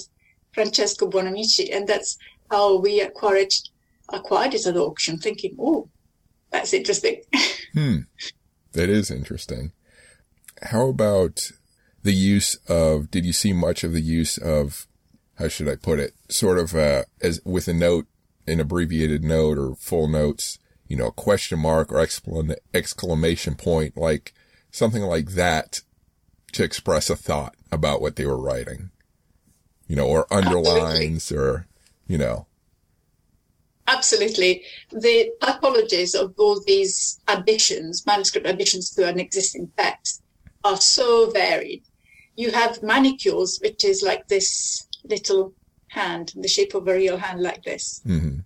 [0.53, 2.17] Francesco Buonamici, and that's
[2.49, 3.53] how we acquired
[4.09, 5.89] acquired it at auction, thinking, "Oh,
[6.51, 7.21] that's interesting."
[7.73, 7.97] Hmm.
[8.73, 9.71] That is interesting.
[10.63, 11.51] How about
[12.03, 14.87] the use of, did you see much of the use of,
[15.35, 18.07] how should I put it, sort of, uh, as with a note,
[18.47, 20.57] an abbreviated note or full notes,
[20.87, 24.33] you know, a question mark or exclam- exclamation point, like
[24.71, 25.81] something like that
[26.53, 28.91] to express a thought about what they were writing,
[29.87, 31.67] you know, or underlines or,
[32.07, 32.47] you know,
[33.89, 40.21] Absolutely, the typologies of all these additions, manuscript additions to an existing text,
[40.65, 41.83] are so varied.
[42.35, 45.53] You have manicules, which is like this little
[45.87, 48.01] hand, the shape of a real hand, like this.
[48.05, 48.39] hmm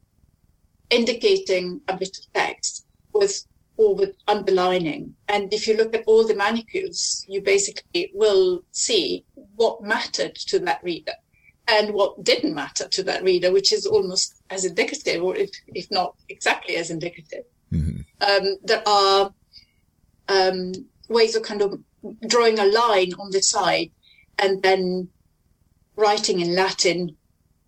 [0.92, 3.46] indicating a bit of text with
[3.78, 5.16] or with underlining.
[5.28, 9.26] And if you look at all the manicules, you basically will see
[9.56, 11.14] what mattered to that reader
[11.68, 15.90] and what didn't matter to that reader, which is almost as indicative, or if, if
[15.90, 17.46] not exactly as indicative.
[17.72, 19.34] hmm Um, there are
[20.28, 20.74] um,
[21.10, 21.80] ways of kind of
[22.28, 23.92] drawing a line on the side
[24.38, 25.10] and then
[25.96, 27.16] writing in Latin,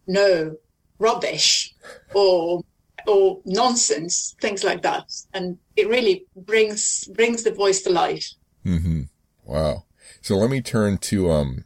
[0.06, 0.58] no,
[1.00, 1.74] rubbish,
[2.14, 2.64] or
[3.08, 5.12] or nonsense, things like that.
[5.34, 8.28] And it really brings brings the voice to life.
[8.64, 9.04] hmm
[9.46, 9.84] Wow.
[10.22, 11.66] So let me turn to um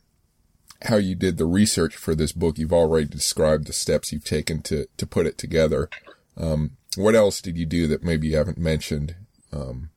[0.84, 2.58] how you did the research for this book.
[2.58, 5.90] You've already described the steps you've taken to to put it together.
[6.36, 9.16] Um, what else did you do that maybe you haven't mentioned
[9.52, 9.90] um,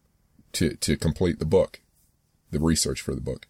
[0.53, 1.81] to to complete the book,
[2.51, 3.47] the research for the book?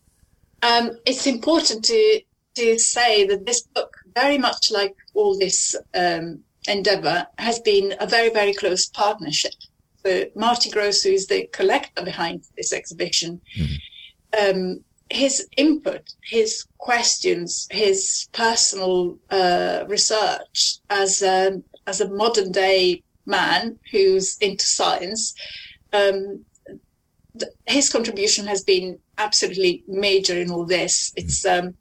[0.63, 2.21] Um, it's important to
[2.57, 6.41] to say that this book, very much like all this um,
[6.71, 9.53] endeavor, has been a very very close partnership.
[10.05, 13.41] So Marty Gross, who is the collector behind this exhibition,
[14.41, 23.03] um, his input, his questions, his personal uh, research as a, as a modern day
[23.27, 25.35] man who's into science.
[25.93, 26.45] Um,
[27.39, 31.13] th- his contribution has been absolutely major in all this.
[31.17, 31.75] It's um,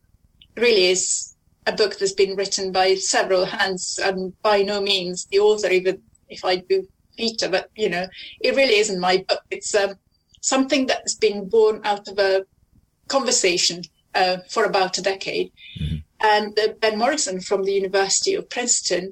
[0.57, 1.28] really is
[1.69, 5.95] a book that's been written by several hands, and by no means the author, even
[6.35, 8.05] if I do feature, but you know,
[8.41, 9.43] it really isn't my book.
[9.55, 9.91] It's um,
[10.41, 12.45] something that's been born out of a
[13.07, 13.83] conversation
[14.15, 15.51] uh, for about a decade.
[15.79, 15.97] Mm-hmm.
[16.21, 19.11] And uh, Ben Morison from the University of Princeton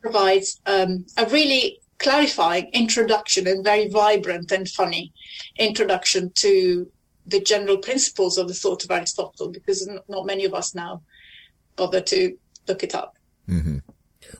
[0.00, 5.12] provides um, a really clarifying introduction and very vibrant and funny
[5.58, 6.90] introduction to
[7.26, 11.00] the general principles of the thought of Aristotle, because not many of us now
[11.76, 12.36] bother to
[12.68, 13.16] look it up.
[13.48, 13.78] Mm-hmm.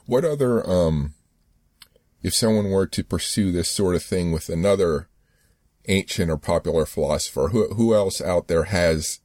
[0.05, 1.13] What other, um,
[2.23, 5.07] if someone were to pursue this sort of thing with another
[5.87, 9.19] ancient or popular philosopher, who, who else out there has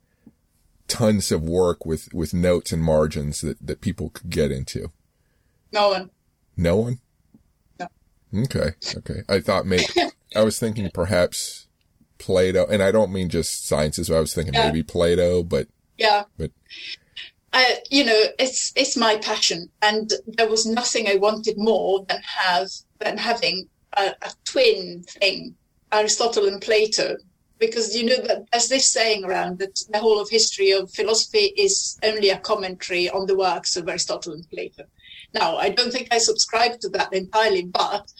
[0.88, 4.90] tons of work with, with notes and margins that, that people could get into?
[5.72, 6.11] No one.
[6.56, 6.98] No one?
[7.78, 7.88] No.
[8.42, 8.72] Okay.
[8.96, 9.22] Okay.
[9.28, 9.84] I thought maybe,
[10.36, 11.68] I was thinking perhaps
[12.20, 14.11] Plato, and I don't mean just sciences.
[14.11, 14.66] I was thinking yeah.
[14.66, 16.52] maybe Plato, but yeah, but
[17.53, 22.20] I, you know, it's it's my passion, and there was nothing I wanted more than
[22.22, 22.68] have
[23.01, 25.57] than having a, a twin thing,
[25.90, 27.16] Aristotle and Plato,
[27.59, 31.53] because you know that there's this saying around that the whole of history of philosophy
[31.57, 34.84] is only a commentary on the works of Aristotle and Plato.
[35.34, 38.12] Now, I don't think I subscribe to that entirely, but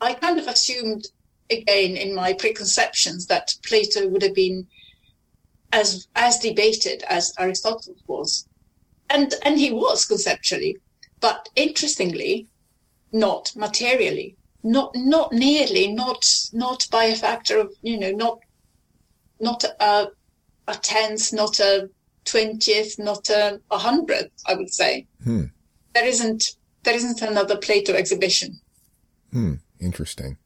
[0.00, 1.06] I kind of assumed
[1.50, 4.66] again in my preconceptions that Plato would have been
[5.72, 8.46] as as debated as Aristotle was,
[9.10, 10.78] and and he was conceptually,
[11.20, 12.46] but interestingly,
[13.12, 18.38] not materially, not not nearly, not not by a factor of you know not
[19.40, 20.10] not a
[20.68, 21.90] a tenth, not a
[22.24, 24.32] twentieth, not a, a hundredth.
[24.46, 25.44] I would say hmm.
[25.94, 28.60] there isn't there isn't another Plato exhibition.
[29.32, 29.54] Hmm.
[29.80, 30.36] Interesting.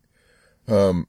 [0.68, 1.08] Um,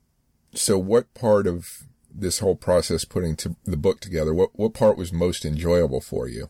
[0.53, 1.84] so what part of
[2.14, 6.28] this whole process putting to the book together, what, what part was most enjoyable for
[6.28, 6.49] you?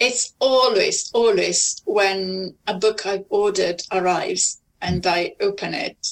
[0.00, 5.06] It's always, always when a book I've ordered arrives and.
[5.06, 6.08] I open it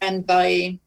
[0.00, 0.78] and I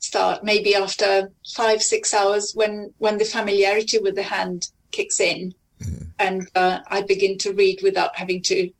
[0.00, 5.54] start maybe after five, six hours when, when the familiarity with the hand kicks in
[5.80, 6.06] mm.
[6.18, 8.70] and uh, I begin to read without having to,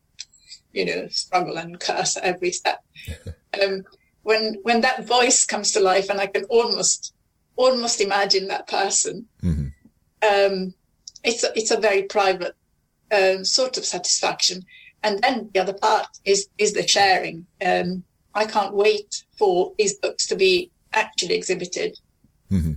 [0.72, 2.82] you know, struggle and curse every step.
[3.62, 3.84] um,
[4.22, 7.14] when when that voice comes to life and I can almost
[7.56, 9.68] almost imagine that person, mm-hmm.
[10.22, 10.74] um,
[11.24, 12.54] it's a, it's a very private
[13.12, 14.64] um, sort of satisfaction.
[15.02, 17.46] And then the other part is is the sharing.
[17.64, 18.04] Um,
[18.34, 21.98] I can't wait for these books to be actually exhibited.
[22.50, 22.74] Mm-hmm.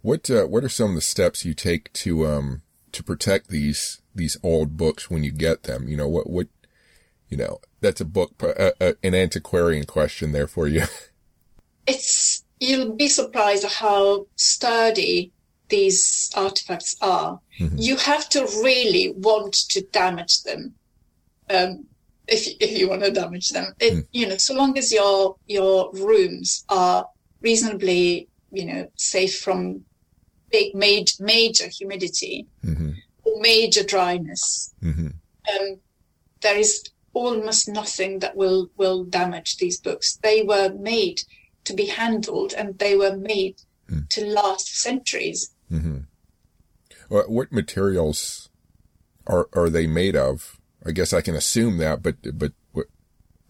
[0.00, 2.62] What uh, what are some of the steps you take to um
[2.92, 5.88] to protect these these old books when you get them?
[5.88, 6.48] You know what what
[7.28, 10.84] you know that's a book, uh, uh, an antiquarian question there for you.
[11.86, 15.32] it's, you'll be surprised how sturdy
[15.72, 17.40] these artifacts are.
[17.58, 17.78] Mm-hmm.
[17.78, 20.74] You have to really want to damage them.
[21.50, 21.86] Um,
[22.28, 24.06] if, if you want to damage them, it, mm.
[24.12, 27.06] you know, so long as your, your rooms are
[27.40, 29.84] reasonably, you know, safe from
[30.50, 32.92] big, major, major humidity mm-hmm.
[33.24, 34.72] or major dryness.
[34.82, 35.08] Mm-hmm.
[35.52, 35.80] Um,
[36.42, 40.18] there is almost nothing that will will damage these books.
[40.22, 41.22] They were made
[41.64, 43.56] to be handled, and they were made
[43.90, 44.08] mm.
[44.10, 45.51] to last centuries.
[45.72, 45.98] Mm-hmm.
[47.08, 48.50] Well, what materials
[49.26, 50.60] are are they made of?
[50.84, 52.86] I guess I can assume that, but but what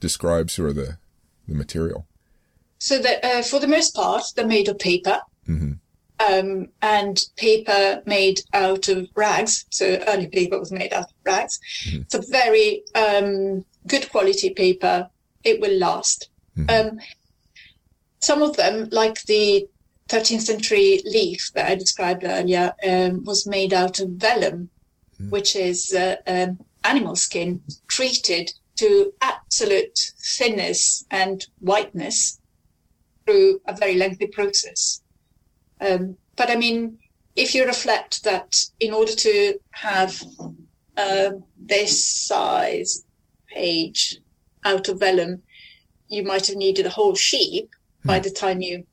[0.01, 0.99] describes sort of the
[1.49, 2.07] the material?
[2.79, 5.21] So that uh, for the most part, they're made of paper.
[5.49, 5.73] Mm-hmm.
[6.29, 9.65] Um, and paper made out of rags.
[9.71, 11.59] So early paper was made out of rags.
[11.85, 12.03] Mm-hmm.
[12.03, 15.09] It's a very um, good quality paper.
[15.43, 16.29] It will last.
[16.57, 16.89] Mm-hmm.
[16.89, 17.01] Um,
[18.21, 19.67] some of them, like the
[20.09, 24.69] 13th century leaf that I described earlier, um, was made out of vellum,
[25.15, 25.31] mm-hmm.
[25.31, 32.41] which is uh, um, animal skin treated to absolute thinness and whiteness
[33.25, 35.03] through a very lengthy process.
[35.81, 36.99] Um, but I mean,
[37.37, 40.23] if you reflect that in order to have
[40.97, 43.05] uh, this size
[43.49, 44.19] page
[44.65, 45.43] out of vellum,
[46.09, 47.71] you might have needed a whole sheep
[48.03, 48.07] mm.
[48.07, 48.85] by the time you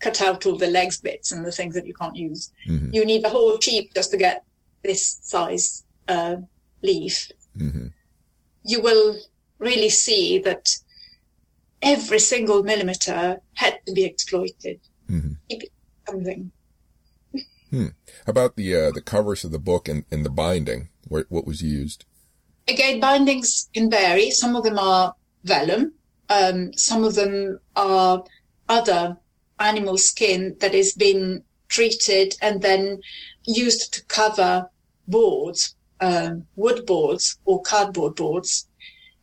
[0.00, 2.52] cut out all the legs bits and the things that you can't use.
[2.68, 2.92] Mm-hmm.
[2.92, 4.44] You need the whole sheep just to get
[4.82, 6.36] this size uh,
[6.82, 7.30] leaf.
[7.56, 7.88] Mm-hmm.
[8.64, 9.16] You will
[9.58, 10.76] really see that
[11.82, 14.80] every single millimeter had to be exploited.
[15.08, 15.32] Mm-hmm
[16.10, 16.52] something.
[17.70, 17.86] Hmm.
[18.26, 20.88] How about the uh, the covers of the book and, and the binding?
[21.06, 22.04] What what was used?
[22.66, 24.30] Again, bindings can vary.
[24.30, 25.94] Some of them are vellum.
[26.28, 28.24] Um, some of them are
[28.68, 29.18] other
[29.60, 33.00] animal skin that has been treated and then
[33.46, 34.68] used to cover
[35.06, 38.66] boards, um, wood boards or cardboard boards.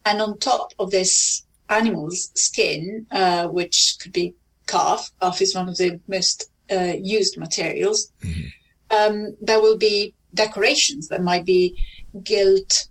[0.06, 4.36] And on top of this animal's skin, uh, which could be
[4.68, 8.48] calf, calf is one of the most uh, used materials, mm-hmm.
[8.92, 11.78] um, there will be decorations that might be
[12.24, 12.88] gilt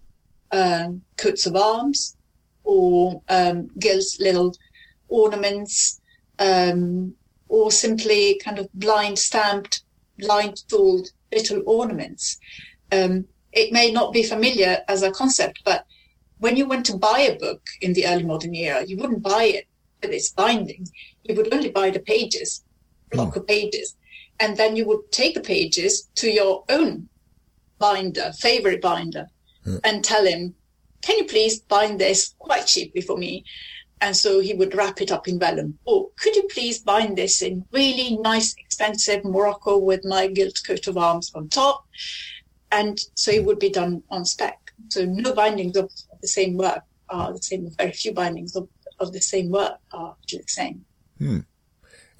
[0.52, 2.16] um, coats of arms
[2.64, 4.54] or um, gilt little
[5.08, 6.00] ornaments
[6.38, 7.14] um,
[7.48, 9.82] or simply kind of blind stamped,
[10.18, 12.38] blind tooled little ornaments.
[12.92, 15.86] Um, it may not be familiar as a concept, but
[16.38, 19.44] when you went to buy a book in the early modern era, you wouldn't buy
[19.44, 19.66] it
[20.02, 20.86] with its binding.
[21.24, 22.62] You would only buy the pages,
[23.10, 23.36] block mm.
[23.36, 23.96] of pages.
[24.38, 27.08] And then you would take the pages to your own
[27.78, 29.28] binder, favorite binder,
[29.66, 29.80] mm.
[29.84, 30.54] and tell him,
[31.00, 33.44] can you please bind this quite cheaply for me?
[34.00, 35.78] And so he would wrap it up in vellum.
[35.84, 40.86] Or could you please bind this in really nice, expensive Morocco with my gilt coat
[40.86, 41.86] of arms on top?
[42.70, 44.72] And so it would be done on spec.
[44.88, 45.90] So no bindings of
[46.20, 47.70] the same work are the same.
[47.78, 48.68] Very few bindings of,
[49.00, 50.84] of the same work are actually the same.
[51.18, 51.40] Hmm.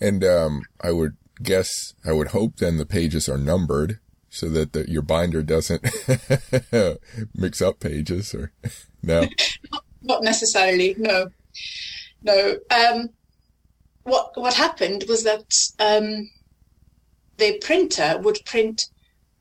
[0.01, 4.01] And um, I would guess, I would hope then the pages are numbered
[4.31, 5.83] so that the, your binder doesn't
[7.35, 8.53] mix up pages or
[9.03, 9.29] no.
[10.03, 11.31] Not necessarily, no.
[12.23, 12.59] No.
[12.71, 13.11] Um,
[14.03, 16.31] what what happened was that um,
[17.39, 18.89] the printer would print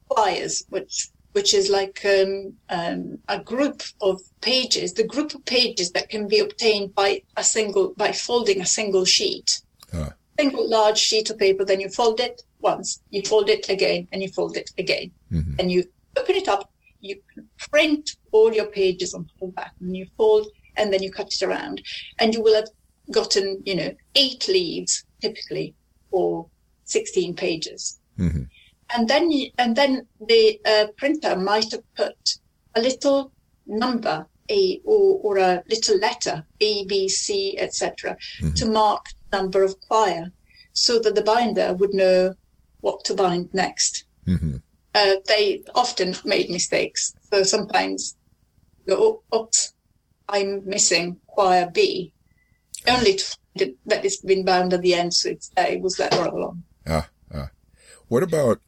[0.07, 5.91] flyers, which which is like um, um, a group of pages, the group of pages
[5.91, 9.61] that can be obtained by a single by folding a single sheet,
[9.93, 10.13] ah.
[10.39, 11.66] single large sheet of paper.
[11.66, 15.55] Then you fold it once, you fold it again, and you fold it again, mm-hmm.
[15.59, 15.84] and you
[16.18, 16.72] open it up.
[17.01, 17.22] You
[17.70, 20.47] print all your pages on the back, and you fold
[20.78, 21.82] and then you cut it around.
[22.20, 22.70] And you will have
[23.12, 25.76] gotten, you know, eight leaves typically
[26.12, 26.48] or
[26.86, 28.00] 16 pages.
[28.20, 28.44] Mm-hmm.
[28.96, 32.38] And then, and then the uh, printer might have put
[32.76, 33.32] a little
[33.66, 38.18] number a or, or a little letter A, B, C, etc.
[38.40, 38.54] Mm-hmm.
[38.54, 40.32] to mark number of quire,
[40.74, 42.36] so that the binder would know
[42.82, 44.06] what to bind next.
[44.28, 44.58] Mm-hmm.
[44.94, 48.16] Uh, they often made mistakes, so sometimes
[48.88, 49.74] go, oh, oops,
[50.28, 52.14] I'm missing quire B,
[52.88, 56.00] only to find it, that it's been bound at the end, so it's A was
[56.00, 56.64] let roll on.
[56.88, 57.50] Ah, ah.
[58.08, 58.62] What about,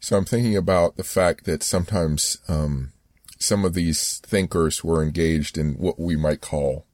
[0.00, 2.92] so I'm thinking about the fact that sometimes, um,
[3.38, 6.86] some of these thinkers were engaged in what we might call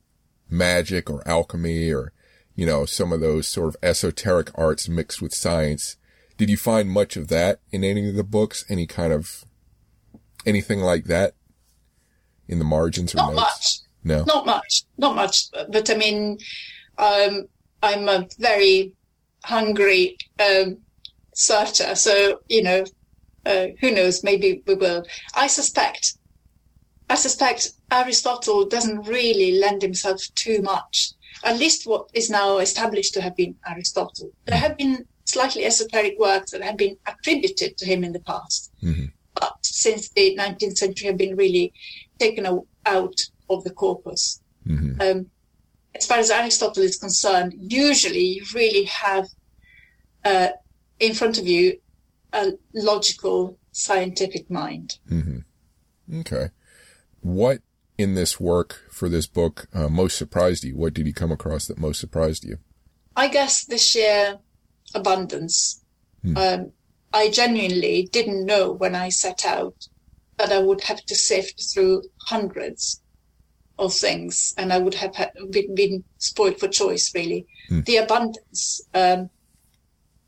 [0.49, 2.13] magic or alchemy or,
[2.57, 5.97] you know, some of those sort of esoteric arts mixed with science.
[6.37, 8.65] Did you find much of that in any of the books?
[8.69, 9.45] Any kind of
[10.47, 11.35] anything like that
[12.49, 13.41] in the margins or Not notes?
[13.41, 13.90] much.
[14.05, 15.47] No, not much, not much.
[15.69, 16.39] But I mean,
[16.99, 17.47] um,
[17.83, 18.93] I'm a very
[19.45, 20.79] hungry um,
[21.35, 22.85] searcher, so you know,
[23.47, 24.25] uh, who knows?
[24.25, 25.05] Maybe we will.
[25.35, 26.15] I suspect.
[27.09, 31.13] I suspect Aristotle doesn't really lend himself too much.
[31.43, 34.31] At least what is now established to have been Aristotle.
[34.45, 38.71] There have been slightly esoteric works that have been attributed to him in the past,
[38.83, 39.07] mm-hmm.
[39.35, 41.73] but since the 19th century have been really
[42.19, 42.47] taken
[42.87, 43.21] out
[43.51, 44.41] of the corpus.
[44.67, 45.01] Mm-hmm.
[45.01, 45.27] Um,
[45.95, 49.27] as far as Aristotle is concerned, usually you really have
[50.25, 50.49] uh,
[50.99, 51.79] in front of you
[52.33, 54.99] a logical, scientific mind.
[55.11, 56.21] Mm-hmm.
[56.21, 56.51] Okay.
[57.21, 57.61] What
[57.99, 60.77] in this work for this book uh, most surprised you?
[60.77, 62.59] What did you come across that most surprised you?
[63.17, 64.39] I guess the sheer
[64.95, 65.85] abundance.
[66.25, 66.37] Mm.
[66.37, 66.73] Um,
[67.13, 69.89] I genuinely didn't know when I set out
[70.39, 73.03] that I would have to sift through hundreds
[73.81, 77.47] of things, and I would have had, been, been spoiled for choice, really.
[77.71, 77.85] Mm.
[77.87, 79.31] The abundance, um,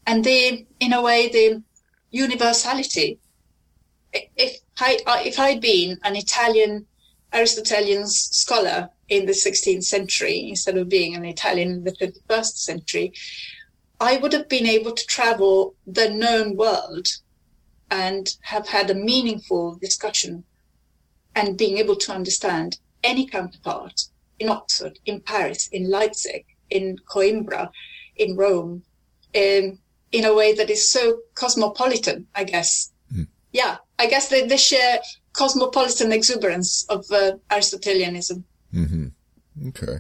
[0.07, 1.63] and the, in a way, the
[2.11, 3.19] universality.
[4.13, 6.87] If I, if I'd been an Italian
[7.33, 13.13] Aristotelian scholar in the 16th century, instead of being an Italian in the 21st century,
[14.01, 17.07] I would have been able to travel the known world
[17.91, 20.45] and have had a meaningful discussion
[21.35, 24.03] and being able to understand any counterpart
[24.39, 27.71] in Oxford, in Paris, in Leipzig, in Coimbra,
[28.17, 28.83] in Rome,
[29.33, 29.79] in,
[30.11, 32.93] in a way that is so cosmopolitan, I guess.
[33.15, 33.29] Mm.
[33.53, 34.99] Yeah, I guess the, the sheer
[35.33, 38.45] cosmopolitan exuberance of uh, Aristotelianism.
[38.75, 39.69] Mm-hmm.
[39.69, 39.99] Okay.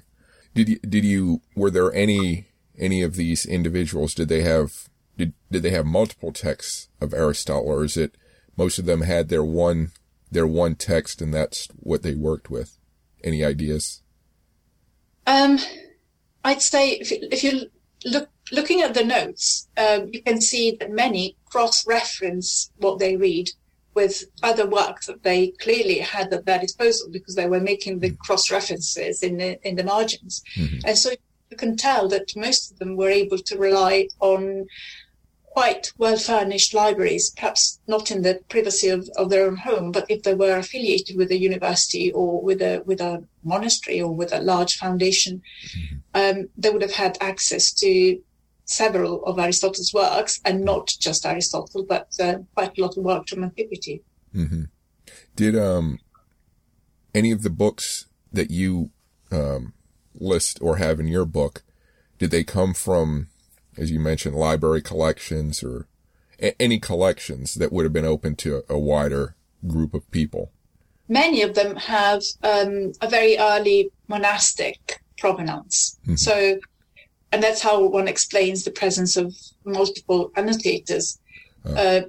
[0.54, 2.48] Did you, did you, were there any,
[2.78, 7.68] any of these individuals, did they have, did, did they have multiple texts of Aristotle
[7.68, 8.16] or is it
[8.56, 9.92] most of them had their one,
[10.30, 12.78] their one text and that's what they worked with?
[13.22, 14.02] Any ideas?
[15.26, 15.58] Um,
[16.44, 17.66] I'd say if you, if you
[18.04, 23.48] look looking at the notes, um, you can see that many cross-reference what they read
[23.94, 28.10] with other work that they clearly had at their disposal because they were making the
[28.10, 30.78] cross references in the in the margins, mm-hmm.
[30.86, 31.10] and so
[31.50, 34.66] you can tell that most of them were able to rely on
[35.52, 40.06] quite well furnished libraries, perhaps not in the privacy of, of their own home, but
[40.08, 44.32] if they were affiliated with a university or with a with a monastery or with
[44.32, 45.42] a large foundation,
[45.76, 45.96] mm-hmm.
[46.14, 48.18] um, they would have had access to
[48.64, 53.28] several of Aristotle's works, and not just Aristotle, but uh, quite a lot of work
[53.28, 54.02] from antiquity.
[54.34, 54.64] Mm-hmm.
[55.36, 55.98] Did um,
[57.14, 58.90] any of the books that you
[59.30, 59.74] um,
[60.14, 61.62] list or have in your book,
[62.18, 63.28] did they come from,
[63.76, 65.86] as you mentioned, library collections or
[66.40, 70.52] a- any collections that would have been open to a wider group of people?
[71.08, 75.98] Many of them have um, a very early monastic provenance.
[76.04, 76.16] Mm-hmm.
[76.16, 76.58] So
[77.32, 81.18] and that's how one explains the presence of multiple annotators.
[81.64, 81.74] Oh.
[81.74, 82.00] Uh,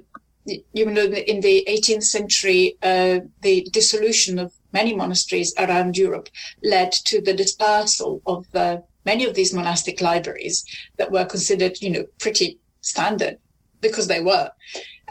[0.46, 6.28] you know, in the 18th century, uh, the dissolution of many monasteries around Europe
[6.62, 10.64] led to the dispersal of uh, many of these monastic libraries
[10.96, 13.38] that were considered, you know, pretty standard
[13.80, 14.50] because they were.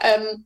[0.02, 0.44] Um,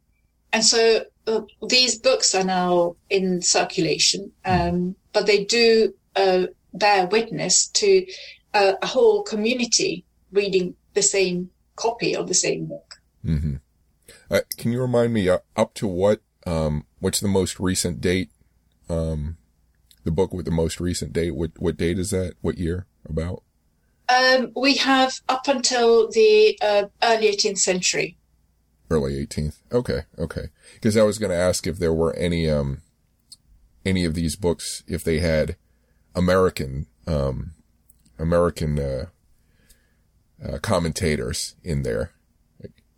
[0.53, 7.07] and so uh, these books are now in circulation, um, but they do uh, bear
[7.07, 8.07] witness to
[8.55, 12.95] a, a whole community reading the same copy of the same book.
[13.25, 13.57] Mm-hmm.
[14.31, 18.31] Uh, can you remind me uh, up to what um, what's the most recent date?
[18.89, 19.37] Um,
[20.05, 21.35] the book with the most recent date.
[21.35, 22.35] What what date is that?
[22.41, 22.87] What year?
[23.09, 23.43] About?
[24.09, 28.17] Um, we have up until the uh, early 18th century.
[28.91, 29.59] Early 18th.
[29.71, 30.47] Okay, okay.
[30.75, 32.83] Because I was going to ask if there were any um
[33.85, 35.57] any of these books if they had
[36.15, 37.53] American um
[38.19, 39.07] American uh,
[40.45, 42.13] uh, commentators in there.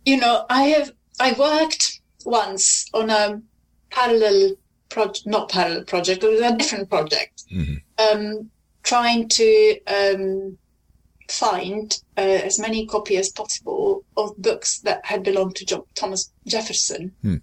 [0.05, 3.41] You know, I have I worked once on a
[3.89, 4.55] parallel
[4.89, 7.75] project, not parallel project, it was a different project, mm-hmm.
[8.17, 8.49] um,
[8.91, 10.57] trying to um,
[11.29, 16.29] find uh, as many copies as possible of books that had belonged to John, Thomas
[16.45, 17.13] Jefferson.
[17.21, 17.37] Hmm.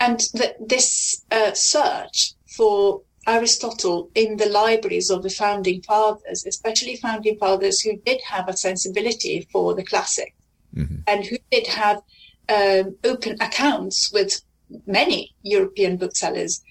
[0.00, 6.96] And that this uh, search for Aristotle in the libraries of the founding fathers, especially
[6.96, 10.34] founding fathers who did have a sensibility for the classic
[10.74, 10.96] mm-hmm.
[11.06, 12.02] and who did have
[12.48, 14.42] um, open accounts with
[14.86, 16.62] many European booksellers.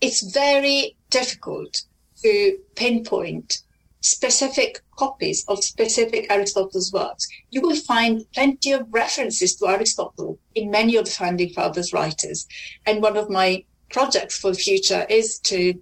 [0.00, 1.82] It's very difficult
[2.22, 3.62] to pinpoint
[4.00, 7.28] specific copies of specific Aristotle's works.
[7.50, 12.46] You will find plenty of references to Aristotle in many of the founding fathers' writers.
[12.86, 15.74] And one of my projects for the future is to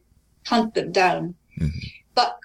[0.47, 1.35] hunt them down.
[1.61, 1.79] Mm-hmm.
[2.15, 2.39] But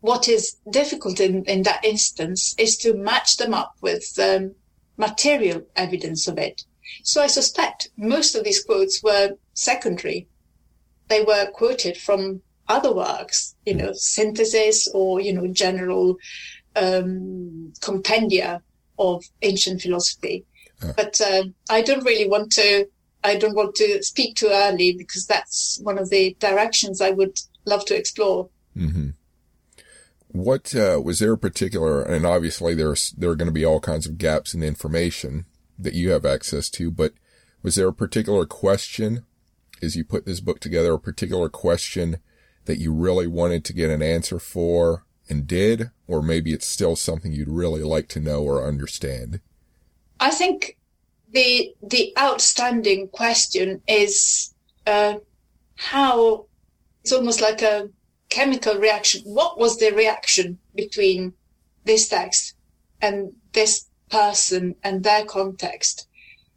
[0.00, 4.54] what is difficult in, in that instance is to match them up with um,
[4.96, 6.62] material evidence of it.
[7.02, 10.28] So I suspect most of these quotes were secondary.
[11.08, 16.16] They were quoted from other works, you know, synthesis or, you know, general
[16.74, 18.60] um, compendia
[18.98, 20.44] of ancient philosophy.
[20.82, 20.92] Uh.
[20.96, 22.86] But uh, I don't really want to
[23.26, 27.38] I don't want to speak too early because that's one of the directions I would
[27.64, 28.50] love to explore.
[28.76, 29.10] Mm-hmm.
[30.28, 33.80] What uh, was there a particular, and obviously there's there are going to be all
[33.80, 35.46] kinds of gaps in the information
[35.78, 37.14] that you have access to, but
[37.62, 39.24] was there a particular question
[39.82, 42.18] as you put this book together, a particular question
[42.66, 46.94] that you really wanted to get an answer for and did, or maybe it's still
[46.94, 49.40] something you'd really like to know or understand?
[50.20, 50.76] I think
[51.32, 54.54] the the outstanding question is
[54.86, 55.14] uh,
[55.76, 56.46] how
[57.02, 57.88] it's almost like a
[58.28, 59.22] chemical reaction.
[59.24, 61.34] What was the reaction between
[61.84, 62.54] this text
[63.00, 66.08] and this person and their context?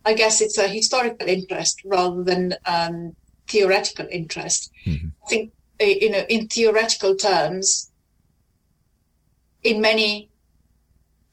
[0.05, 3.16] I guess it's a historical interest rather than um,
[3.47, 4.72] theoretical interest.
[4.86, 5.07] Mm-hmm.
[5.26, 7.91] I think you know in theoretical terms,
[9.63, 10.30] in many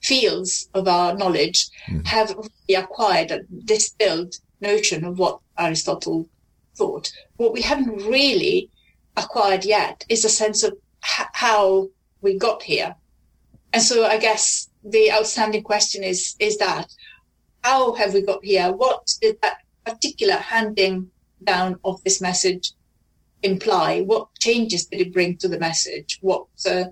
[0.02, 2.06] fields of our knowledge mm.
[2.06, 2.34] have
[2.74, 6.28] acquired a distilled notion of what Aristotle
[6.76, 7.10] thought.
[7.36, 8.70] What we haven't really
[9.16, 10.72] acquired yet is a sense of
[11.02, 11.88] h- how
[12.20, 12.94] we got here.
[13.72, 16.86] And so I guess the outstanding question is, is that
[17.62, 18.72] how have we got here?
[18.72, 21.10] What did that particular handing
[21.42, 22.72] down of this message
[23.46, 24.02] imply?
[24.02, 26.18] What changes did it bring to the message?
[26.20, 26.86] What, uh,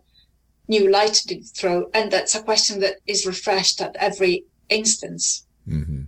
[0.68, 1.90] new light to throw?
[1.92, 5.46] And that's a question that is refreshed at every instance.
[5.68, 6.02] Mm-hmm.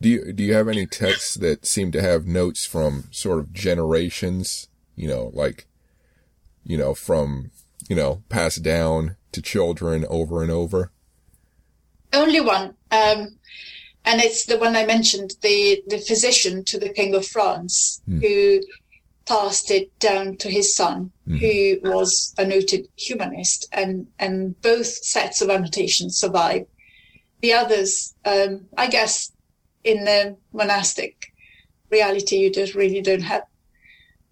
[0.00, 3.52] Do you, do you have any texts that seem to have notes from sort of
[3.52, 5.66] generations, you know, like,
[6.64, 7.50] you know, from,
[7.88, 10.90] you know, passed down to children over and over?
[12.12, 12.74] Only one.
[12.90, 13.38] Um,
[14.04, 18.20] and it's the one I mentioned, the, the physician to the King of France, mm.
[18.20, 18.60] who
[19.26, 21.38] passed it down to his son, mm.
[21.38, 26.66] who was a noted humanist, and, and both sets of annotations survive.
[27.40, 29.32] The others, um, I guess,
[29.84, 31.32] in the monastic
[31.90, 33.42] reality, you just really don't have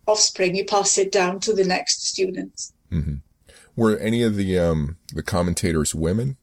[0.06, 0.54] offspring.
[0.56, 2.72] You pass it down to the next students.
[2.90, 3.16] Mm-hmm.
[3.76, 6.36] Were any of the um, the commentators women?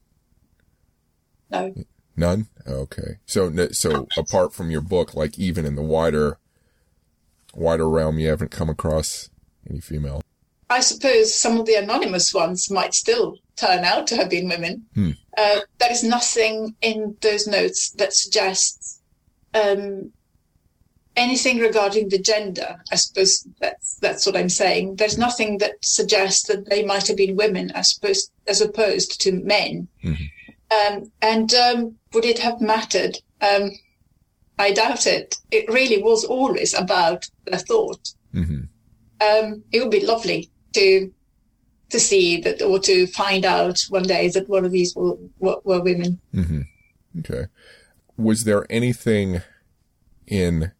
[1.50, 1.74] No.
[2.16, 2.48] None.
[2.66, 3.18] Okay.
[3.26, 6.38] So so apart from your book, like even in the wider
[7.58, 9.30] wider realm, you haven't come across
[9.68, 10.22] any female.
[10.70, 14.86] I suppose some of the anonymous ones might still turn out to have been women.
[14.94, 15.10] Hmm.
[15.36, 19.00] Uh, there is nothing in those notes that suggests
[19.54, 20.12] um,
[21.16, 22.76] anything regarding the gender.
[22.92, 24.96] I suppose that's that's what I'm saying.
[24.96, 29.32] There's nothing that suggests that they might have been women as opposed as opposed to
[29.32, 29.88] men.
[30.04, 30.24] Mm-hmm.
[30.70, 33.18] Um, and um, would it have mattered?
[33.40, 33.70] Um,
[34.58, 35.36] I doubt it.
[35.50, 38.12] It really was always about the thought.
[38.34, 38.62] Mm-hmm.
[39.20, 41.12] Um, it would be lovely to
[41.90, 45.56] to see that or to find out one day that one of these were, were,
[45.64, 46.20] were women.
[46.34, 46.60] Mm-hmm.
[47.20, 47.46] Okay.
[48.16, 49.40] Was there anything
[50.26, 50.72] in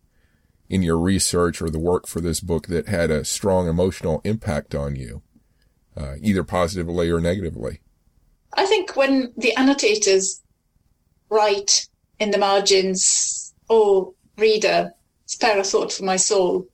[0.69, 4.75] in your research or the work for this book that had a strong emotional impact
[4.75, 5.23] on you,
[5.97, 7.81] uh, either positively or negatively?
[8.53, 10.43] I think when the annotators
[11.31, 13.38] write in the margins,
[13.69, 14.93] "Oh, reader,
[15.27, 16.67] spare a thought for my soul,"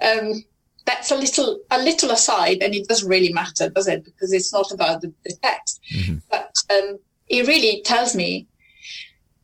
[0.00, 0.44] um,
[0.84, 4.04] that's a little a little aside, and it doesn't really matter, does it?
[4.04, 5.80] Because it's not about the, the text.
[5.94, 6.18] Mm-hmm.
[6.30, 6.98] But um,
[7.28, 8.46] it really tells me,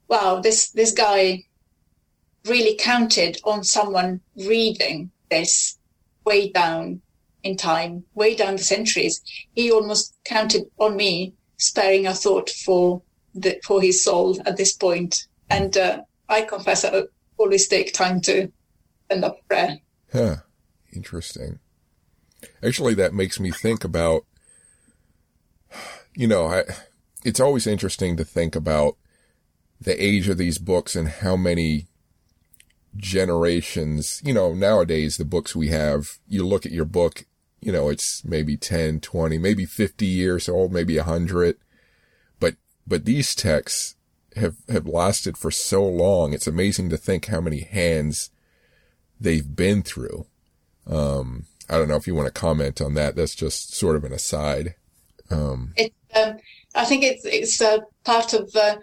[0.09, 1.45] wow, this this guy
[2.45, 5.77] really counted on someone reading this
[6.25, 7.01] way down
[7.43, 9.21] in time, way down the centuries.
[9.55, 13.03] He almost counted on me sparing a thought for
[13.35, 14.77] the, for his soul at this.
[15.51, 17.05] And uh, I confess I
[17.37, 18.51] always take time to
[19.11, 19.79] end up prayer.
[20.13, 20.37] Huh.
[20.93, 21.59] Interesting.
[22.63, 24.25] Actually, that makes me think about,
[26.15, 26.65] you know, I,
[27.25, 28.97] it's always interesting to think about
[29.81, 31.87] the age of these books and how many
[32.97, 37.25] generations, you know, nowadays the books we have, you look at your book,
[37.61, 41.57] you know, it's maybe 10, 20, maybe 50 years old, maybe 100.
[42.41, 42.57] But,
[42.87, 43.97] but these texts
[44.39, 46.33] have, have lasted for so long.
[46.33, 48.31] It's amazing to think how many hands
[49.21, 50.27] they've been through.
[50.87, 53.17] Um, I don't know if you want to comment on that.
[53.17, 54.75] That's just sort of an aside.
[55.31, 56.39] Um, it, um,
[56.75, 58.77] I think it's, it's a part of uh,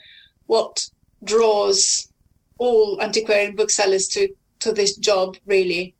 [0.45, 0.87] what
[1.23, 2.11] draws
[2.57, 4.29] all antiquarian booksellers to
[4.59, 5.95] to this job really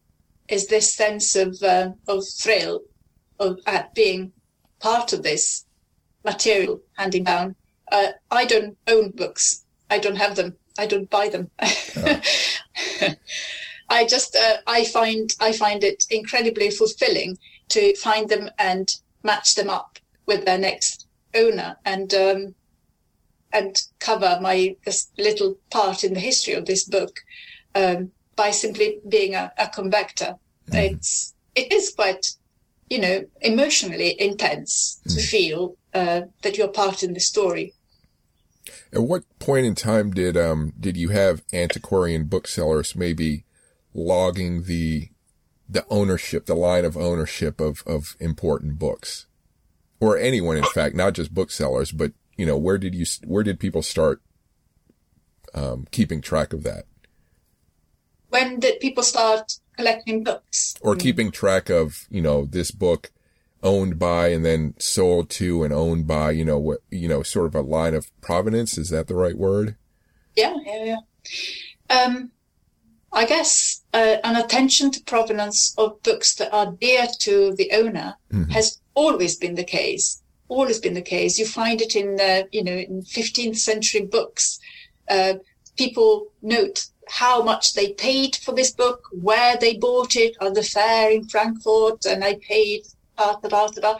[0.47, 2.82] is this sense of uh, of thrill
[3.39, 4.32] of at being
[4.80, 5.66] part of this
[6.24, 7.56] material handing down.
[7.92, 9.64] Uh, I don't own books.
[9.90, 10.56] I don't have them.
[10.78, 11.52] I don't buy them.
[11.62, 12.22] Oh.
[13.90, 17.38] I just uh, I find I find it incredibly fulfilling
[17.70, 18.90] to find them and
[19.24, 22.56] match them up with their next owner and um,
[23.54, 27.20] and cover my this little part in the history of this book
[27.76, 30.36] um, by simply being a, a convector.
[30.72, 30.92] Mm.
[30.92, 32.26] It's it is quite
[32.90, 35.16] you know emotionally intense mm.
[35.16, 37.74] to feel uh, that you're part in the story.
[38.93, 43.46] At what point in time did um did you have antiquarian booksellers maybe
[43.93, 45.10] logging the
[45.68, 49.26] the ownership, the line of ownership of of important books,
[50.00, 53.60] or anyone, in fact, not just booksellers, but you know, where did you, where did
[53.60, 54.22] people start,
[55.54, 56.86] um, keeping track of that?
[58.30, 60.76] When did people start collecting books?
[60.82, 63.12] Or keeping track of, you know, this book
[63.66, 67.47] owned by and then sold to and owned by, you know, what, you know, sort
[67.47, 68.78] of a line of provenance.
[68.78, 69.76] Is that the right word?
[70.36, 70.99] Yeah, yeah,
[71.89, 72.03] yeah.
[72.03, 72.32] Um,
[73.11, 78.16] I guess uh, an attention to provenance of books that are dear to the owner
[78.32, 78.51] mm-hmm.
[78.51, 81.39] has always been the case always been the case.
[81.39, 84.59] You find it in, uh, you know, in 15th century books.
[85.09, 85.36] Uh,
[85.78, 90.63] people note how much they paid for this book, where they bought it on the
[90.63, 92.86] fair in Frankfurt, and I paid
[93.18, 93.97] da, da, da,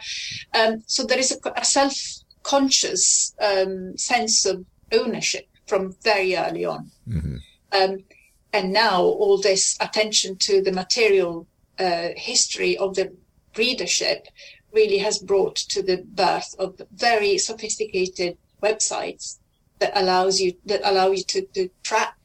[0.54, 6.90] um, so there is a, a self-conscious um, sense of ownership from very early on.
[7.08, 7.36] Mm-hmm.
[7.72, 8.04] Um,
[8.52, 11.46] and now all this attention to the material
[11.78, 13.12] uh, history of the
[13.56, 14.28] readership
[14.72, 19.38] really has brought to the birth of very sophisticated websites
[19.78, 22.16] that allows you that allow you to, to track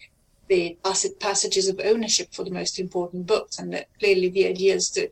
[0.51, 4.75] the tacit passages of ownership for the most important books, and that clearly the idea
[4.75, 5.07] is to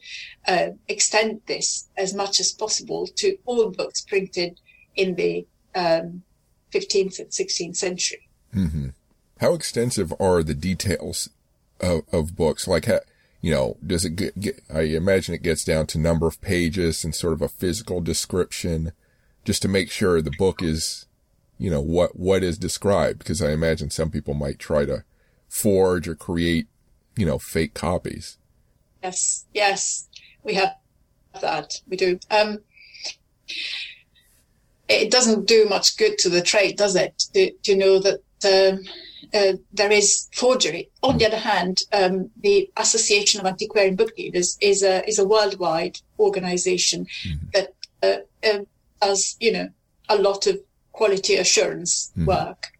[0.49, 4.59] uh, extend this as much as possible to all books printed
[4.97, 6.23] in the um,
[6.73, 8.27] 15th and 16th century.
[8.53, 8.89] Mm-hmm.
[9.39, 11.29] How extensive are the details
[11.79, 12.67] of, of books?
[12.67, 12.89] Like,
[13.39, 17.05] you know, does it get, get, I imagine it gets down to number of pages
[17.05, 18.91] and sort of a physical description
[19.45, 21.05] just to make sure the book is,
[21.57, 23.19] you know, what, what is described.
[23.19, 25.05] Because I imagine some people might try to
[25.49, 26.67] forge or create,
[27.17, 28.37] you know, fake copies.
[29.03, 30.07] Yes, yes,
[30.43, 30.75] we have
[31.41, 31.81] that.
[31.87, 32.19] We do.
[32.31, 32.59] Um,
[34.87, 37.23] it doesn't do much good to the trade, does it?
[37.33, 38.83] To, to know that um,
[39.33, 40.89] uh, there is forgery.
[41.03, 45.27] On the other hand, um, the Association of Antiquarian Book Dealers is a is a
[45.27, 47.45] worldwide organization mm-hmm.
[47.53, 48.63] that uh, uh,
[49.01, 49.69] does you know
[50.09, 50.59] a lot of
[50.91, 52.25] quality assurance mm-hmm.
[52.25, 52.71] work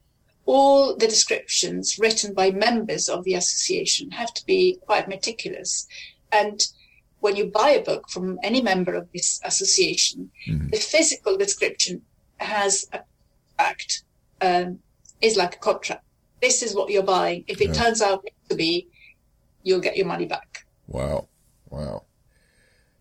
[0.50, 5.86] all the descriptions written by members of the association have to be quite meticulous.
[6.32, 6.60] And
[7.20, 10.70] when you buy a book from any member of this association, mm-hmm.
[10.70, 12.02] the physical description
[12.38, 13.02] has a
[13.58, 14.04] fact,
[14.42, 14.80] um,
[15.22, 16.04] is like a contract.
[16.42, 17.44] This is what you're buying.
[17.46, 17.74] If it yeah.
[17.74, 18.88] turns out to be,
[19.62, 20.66] you'll get your money back.
[20.88, 21.28] Wow.
[21.70, 22.06] Wow.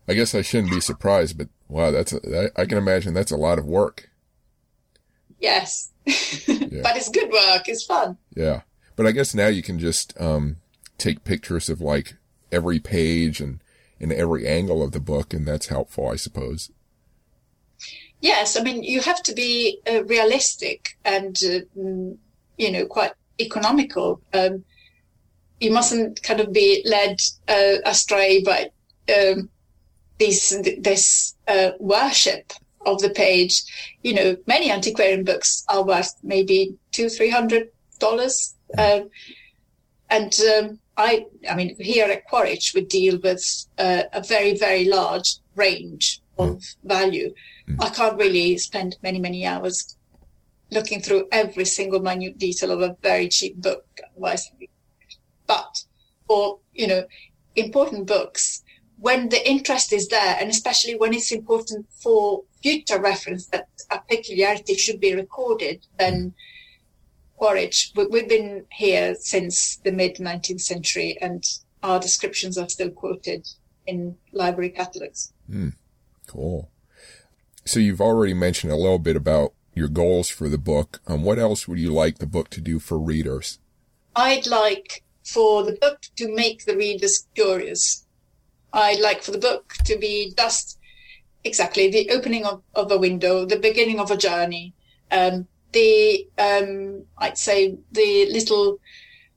[0.07, 3.37] I guess I shouldn't be surprised, but wow, that's, a, I can imagine that's a
[3.37, 4.11] lot of work.
[5.39, 5.91] Yes.
[6.05, 6.81] yeah.
[6.83, 7.67] But it's good work.
[7.67, 8.17] It's fun.
[8.35, 8.61] Yeah.
[8.95, 10.57] But I guess now you can just, um,
[10.97, 12.15] take pictures of like
[12.51, 13.61] every page and,
[13.99, 15.33] and every angle of the book.
[15.33, 16.71] And that's helpful, I suppose.
[18.21, 18.57] Yes.
[18.57, 22.17] I mean, you have to be uh, realistic and, uh, mm,
[22.57, 24.21] you know, quite economical.
[24.33, 24.65] Um,
[25.59, 28.71] you mustn't kind of be led uh, astray by
[29.13, 29.49] um,
[30.19, 32.53] this this uh, worship
[32.85, 33.63] of the page.
[34.03, 37.69] You know, many antiquarian books are worth maybe two, three hundred
[37.99, 38.55] dollars.
[38.77, 39.09] Um,
[40.09, 43.43] and um, I, I mean, here at Quaritch, we deal with
[43.77, 46.75] uh, a very, very large range of mm.
[46.83, 47.33] value.
[47.67, 47.83] Mm.
[47.83, 49.95] I can't really spend many, many hours
[50.71, 53.85] looking through every single minute detail of a very cheap book.
[55.47, 55.83] But
[56.27, 57.03] for, you know,
[57.55, 58.63] important books,
[58.99, 63.99] when the interest is there, and especially when it's important for future reference that a
[63.99, 66.33] peculiarity should be recorded, then
[67.37, 71.43] Quaritch, we've been here since the mid 19th century and
[71.81, 73.47] our descriptions are still quoted
[73.87, 75.31] in library catalogs.
[75.49, 75.73] Mm,
[76.27, 76.69] cool.
[77.65, 81.01] So you've already mentioned a little bit about your goals for the book.
[81.07, 83.59] Um, what else would you like the book to do for readers?
[84.15, 88.05] I'd like for the book to make the readers curious.
[88.73, 90.78] I'd like for the book to be just
[91.43, 94.73] exactly the opening of, of a window, the beginning of a journey,
[95.11, 98.79] um, the um, I'd say the little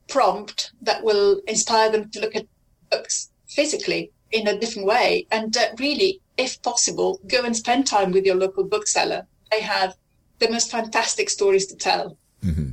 [0.09, 2.47] prompt that will inspire them to look at
[2.91, 8.13] books physically in a different way, and uh, really, if possible, go and spend time
[8.13, 9.27] with your local bookseller.
[9.51, 9.95] They have
[10.39, 12.17] the most fantastic stories to tell.
[12.43, 12.73] Mm-hmm.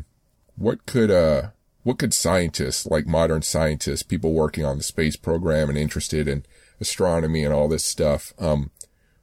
[0.55, 1.49] What could uh
[1.83, 6.45] what could scientists like modern scientists, people working on the space program and interested in
[6.79, 8.71] astronomy and all this stuff, um,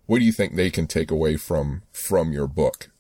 [0.07, 2.91] what do you think they can take away from from your book?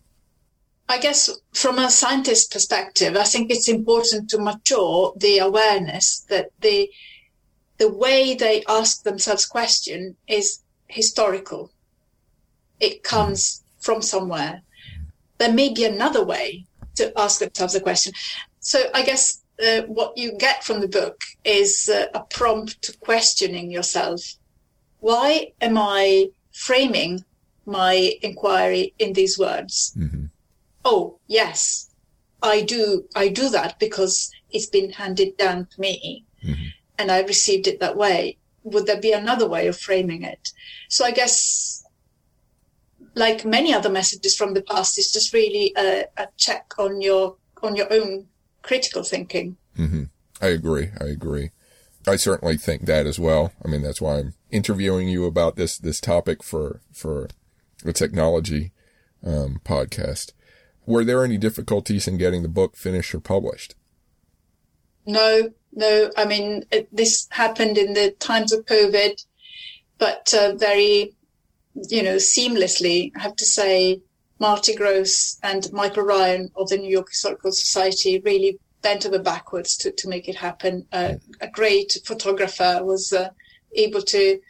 [0.88, 6.50] I guess from a scientist perspective, I think it's important to mature the awareness that
[6.60, 6.88] the
[7.78, 11.70] the way they ask themselves question is historical.
[12.80, 14.62] It comes from somewhere.
[15.38, 18.12] There may be another way to ask themselves a question.
[18.60, 22.96] So I guess uh, what you get from the book is uh, a prompt to
[22.98, 24.20] questioning yourself.
[25.00, 27.22] Why am I framing
[27.66, 29.94] my inquiry in these words.
[29.98, 30.26] Mm-hmm.
[30.86, 31.90] Oh, yes,
[32.42, 33.04] I do.
[33.14, 36.68] I do that because it's been handed down to me mm-hmm.
[36.98, 38.38] and I received it that way.
[38.62, 40.48] Would there be another way of framing it?
[40.88, 41.84] So I guess,
[43.14, 47.36] like many other messages from the past, it's just really a, a check on your
[47.62, 48.28] on your own
[48.62, 49.56] critical thinking.
[49.78, 50.04] Mm-hmm.
[50.40, 50.88] I agree.
[51.00, 51.50] I agree.
[52.08, 53.52] I certainly think that as well.
[53.64, 57.28] I mean, that's why I'm interviewing you about this, this topic for, for
[57.84, 58.72] a technology,
[59.24, 60.32] um, podcast.
[60.86, 63.74] Were there any difficulties in getting the book finished or published?
[65.04, 66.10] No, no.
[66.16, 69.24] I mean, it, this happened in the times of COVID,
[69.98, 71.14] but uh, very,
[71.88, 73.12] you know, seamlessly.
[73.16, 74.00] I have to say,
[74.38, 79.76] Marty Gross and Michael Ryan of the New York Historical Society really bent over backwards
[79.78, 80.86] to, to make it happen.
[80.92, 83.30] Uh, a great photographer was uh,
[83.76, 84.40] able to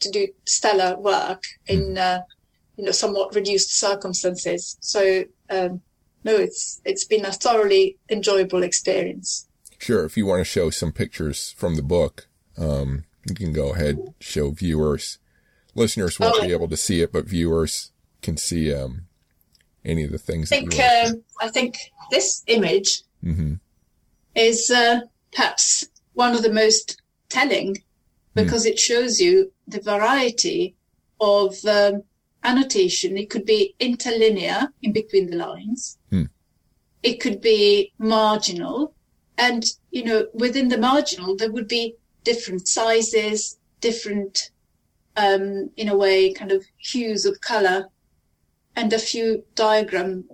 [0.00, 1.98] to do stellar work in hmm.
[1.98, 2.18] uh,
[2.76, 4.76] you know somewhat reduced circumstances.
[4.80, 5.80] So um,
[6.24, 9.46] no, it's it's been a thoroughly enjoyable experience.
[9.78, 10.04] Sure.
[10.04, 13.98] If you want to show some pictures from the book, um, you can go ahead,
[14.20, 15.18] show viewers.
[15.74, 16.42] Listeners won't Oh.
[16.46, 19.06] be able to see it, but viewers can see, um,
[19.84, 21.78] any of the things I think um, I think
[22.10, 23.54] this image hmm
[24.34, 25.00] is uh,
[25.32, 27.76] perhaps one of the most telling
[28.44, 30.74] because it shows you the variety
[31.20, 32.02] of um,
[32.44, 33.16] annotation.
[33.16, 35.98] It could be interlinear in between the lines.
[36.10, 36.24] Hmm.
[37.02, 38.94] It could be marginal.
[39.36, 44.50] And, you know, within the marginal, there would be different sizes, different,
[45.16, 47.88] um, in a way, kind of hues of color,
[48.74, 50.24] and a few diagram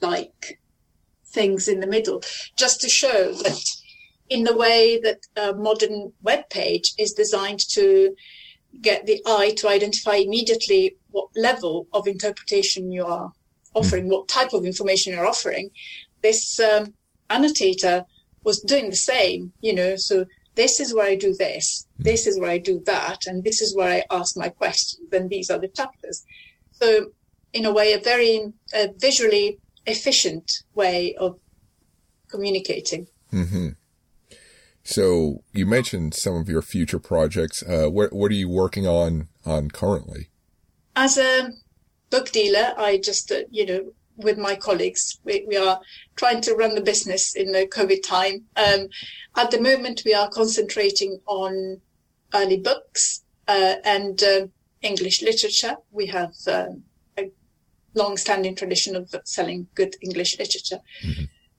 [0.00, 0.60] like
[1.24, 2.22] things in the middle,
[2.56, 3.64] just to show that
[4.32, 8.14] in the way that a modern web page is designed to
[8.80, 13.30] get the eye to identify immediately what level of interpretation you are
[13.74, 15.70] offering, what type of information you're offering,
[16.22, 16.94] this um,
[17.28, 18.04] annotator
[18.44, 20.24] was doing the same, you know, so
[20.54, 23.74] this is where I do this, this is where I do that, and this is
[23.76, 26.24] where I ask my questions, and these are the chapters.
[26.72, 27.10] So,
[27.52, 31.38] in a way, a very uh, visually efficient way of
[32.30, 33.06] communicating.
[33.30, 33.70] hmm
[34.84, 37.62] So you mentioned some of your future projects.
[37.62, 40.28] Uh, what, what are you working on, on currently?
[40.96, 41.50] As a
[42.10, 45.80] book dealer, I just, uh, you know, with my colleagues, we, we are
[46.16, 48.44] trying to run the business in the COVID time.
[48.56, 48.88] Um,
[49.36, 51.80] at the moment, we are concentrating on
[52.34, 54.46] early books uh, and uh,
[54.82, 55.76] English literature.
[55.90, 56.82] We have um,
[57.16, 57.30] a
[57.94, 60.80] long-standing tradition of selling good English literature.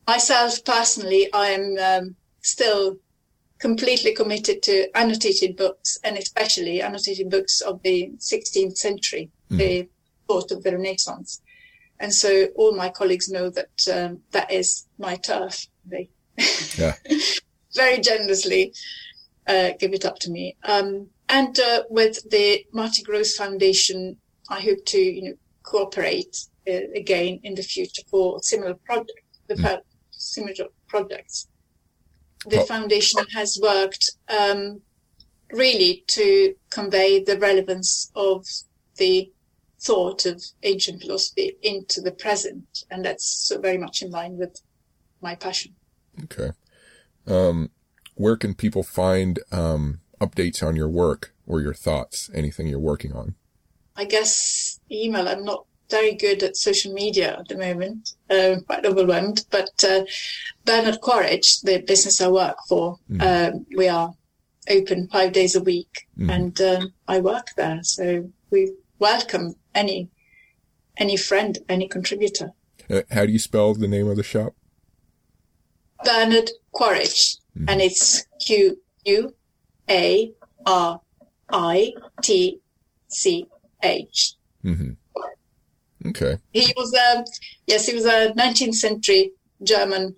[0.06, 2.98] Myself personally, I am um, still
[3.64, 9.88] completely committed to annotated books and especially annotated books of the 16th century, the
[10.28, 11.42] thought of the Renaissance.
[11.98, 15.68] And so all my colleagues know that um, that is my turf.
[15.86, 16.10] They
[16.78, 16.96] Yeah.
[17.76, 18.74] very generously
[19.48, 20.58] uh, give it up to me.
[20.66, 24.18] Um, and uh, with the Marty Gross Foundation,
[24.50, 25.36] I hope to you know
[25.72, 26.36] cooperate
[26.68, 29.24] uh, again in the future for similar projects.
[29.62, 31.48] Pro- similar projects.
[32.46, 32.66] The Oh.
[32.66, 34.82] foundation has worked um,
[35.52, 38.46] really to convey the relevance of
[38.98, 39.32] the
[39.80, 44.62] thought of ancient philosophy into the present, and that's so very much in line with
[45.22, 45.76] my passion.
[46.24, 46.52] Okay.
[47.28, 47.70] Um,
[48.16, 53.14] where can people find, um, updates on your work or your thoughts, anything you're working
[53.14, 53.36] on?
[53.96, 55.28] I guess email.
[55.28, 58.02] I'm not very good at social media at the moment.
[58.30, 59.46] Uh, quite overwhelmed.
[59.52, 60.02] But uh,
[60.66, 64.10] Bernard Quaritch, the business I work for, um, we are
[64.78, 65.94] open five days a week,
[66.34, 67.80] and um, I work there.
[67.84, 68.04] So
[68.50, 70.10] we welcome any
[70.98, 72.50] any friend, any contributor.
[72.90, 74.54] Uh, how do you spell the name of the shop?
[76.04, 77.38] Bernard Quaritch,
[77.68, 79.34] and it's Q U
[79.90, 80.32] A
[80.66, 81.02] R
[81.50, 82.60] I T
[83.08, 83.48] C
[83.84, 84.36] H.
[84.62, 84.94] hmm
[86.06, 86.38] Okay.
[86.52, 87.26] He was a
[87.68, 89.32] yes, he was a 19th century
[89.64, 90.16] German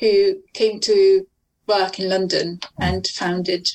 [0.00, 1.26] who came to
[1.66, 3.68] work in London and founded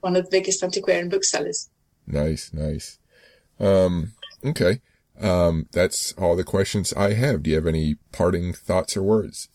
[0.00, 1.68] one of the biggest antiquarian booksellers.
[2.06, 2.98] Nice, nice.
[3.58, 4.12] Um,
[4.44, 4.80] okay.
[5.20, 7.42] Um, that's all the questions I have.
[7.42, 9.48] Do you have any parting thoughts or words?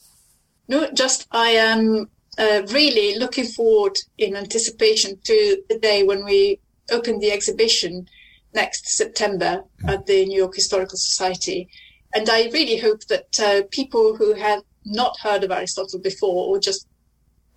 [0.67, 6.59] No, just I am uh, really looking forward in anticipation to the day when we
[6.91, 8.07] open the exhibition
[8.53, 11.69] next September at the New York Historical Society.
[12.13, 16.59] And I really hope that uh, people who have not heard of Aristotle before or
[16.59, 16.87] just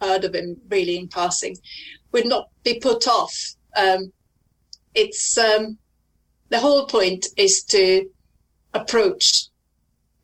[0.00, 1.56] heard of him really in passing
[2.12, 3.54] would not be put off.
[3.76, 4.12] Um,
[4.94, 5.78] it's um,
[6.48, 8.06] the whole point is to
[8.74, 9.46] approach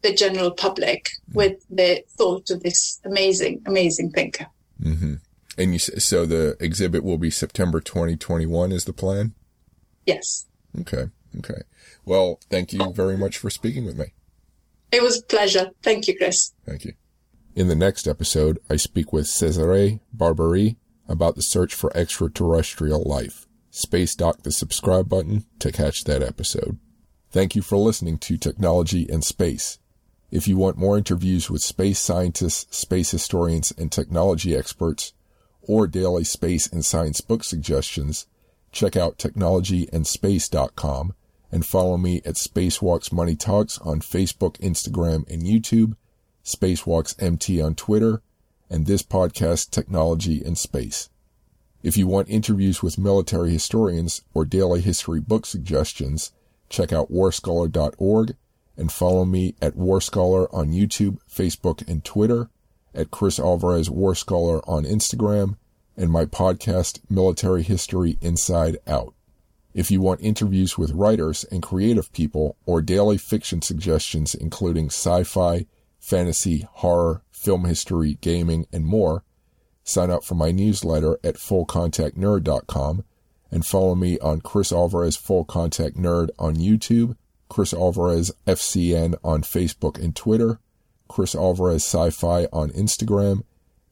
[0.03, 4.47] the general public with the thought of this amazing, amazing thinker.
[4.83, 5.14] hmm
[5.57, 9.35] And you, so the exhibit will be September 2021 is the plan?
[10.05, 10.47] Yes.
[10.81, 11.07] Okay.
[11.39, 11.62] Okay.
[12.05, 14.12] Well, thank you very much for speaking with me.
[14.93, 15.70] It was a pleasure.
[15.83, 16.53] Thank you, Chris.
[16.64, 16.95] Thank you.
[17.55, 20.77] In the next episode, I speak with Cesare Barberi
[21.09, 23.47] about the search for extraterrestrial life.
[23.70, 26.79] Space dock the subscribe button to catch that episode.
[27.31, 29.79] Thank you for listening to Technology and Space.
[30.31, 35.12] If you want more interviews with space scientists, space historians, and technology experts,
[35.62, 38.27] or daily space and science book suggestions,
[38.77, 41.14] check out technologyandspace.com
[41.51, 45.97] and follow me at Spacewalks Money Talks on Facebook, Instagram, and YouTube,
[46.45, 48.20] Spacewalks MT on Twitter,
[48.68, 51.09] and this podcast, Technology and Space.
[51.83, 56.33] If you want interviews with military historians or daily history book suggestions,
[56.68, 58.37] check out warscholar.org
[58.77, 62.51] and follow me at Warscholar on YouTube, Facebook, and Twitter,
[62.95, 65.57] at Chris Alvarez Warscholar on Instagram,
[65.97, 69.14] and my podcast, Military History Inside Out.
[69.74, 75.66] If you want interviews with writers and creative people or daily fiction suggestions including sci-fi,
[75.99, 79.22] fantasy, horror, film history, gaming, and more,
[79.84, 83.05] sign up for my newsletter at fullcontactnerd.com
[83.51, 87.16] and follow me on Chris Alvarez Full Contact Nerd on YouTube,
[87.49, 90.59] Chris Alvarez FCN on Facebook and Twitter,
[91.09, 93.42] Chris Alvarez Sci-Fi on Instagram,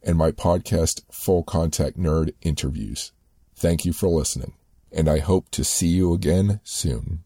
[0.05, 3.13] and my podcast Full Contact Nerd Interviews.
[3.57, 4.55] Thank you for listening,
[4.93, 7.25] and I hope to see you again soon.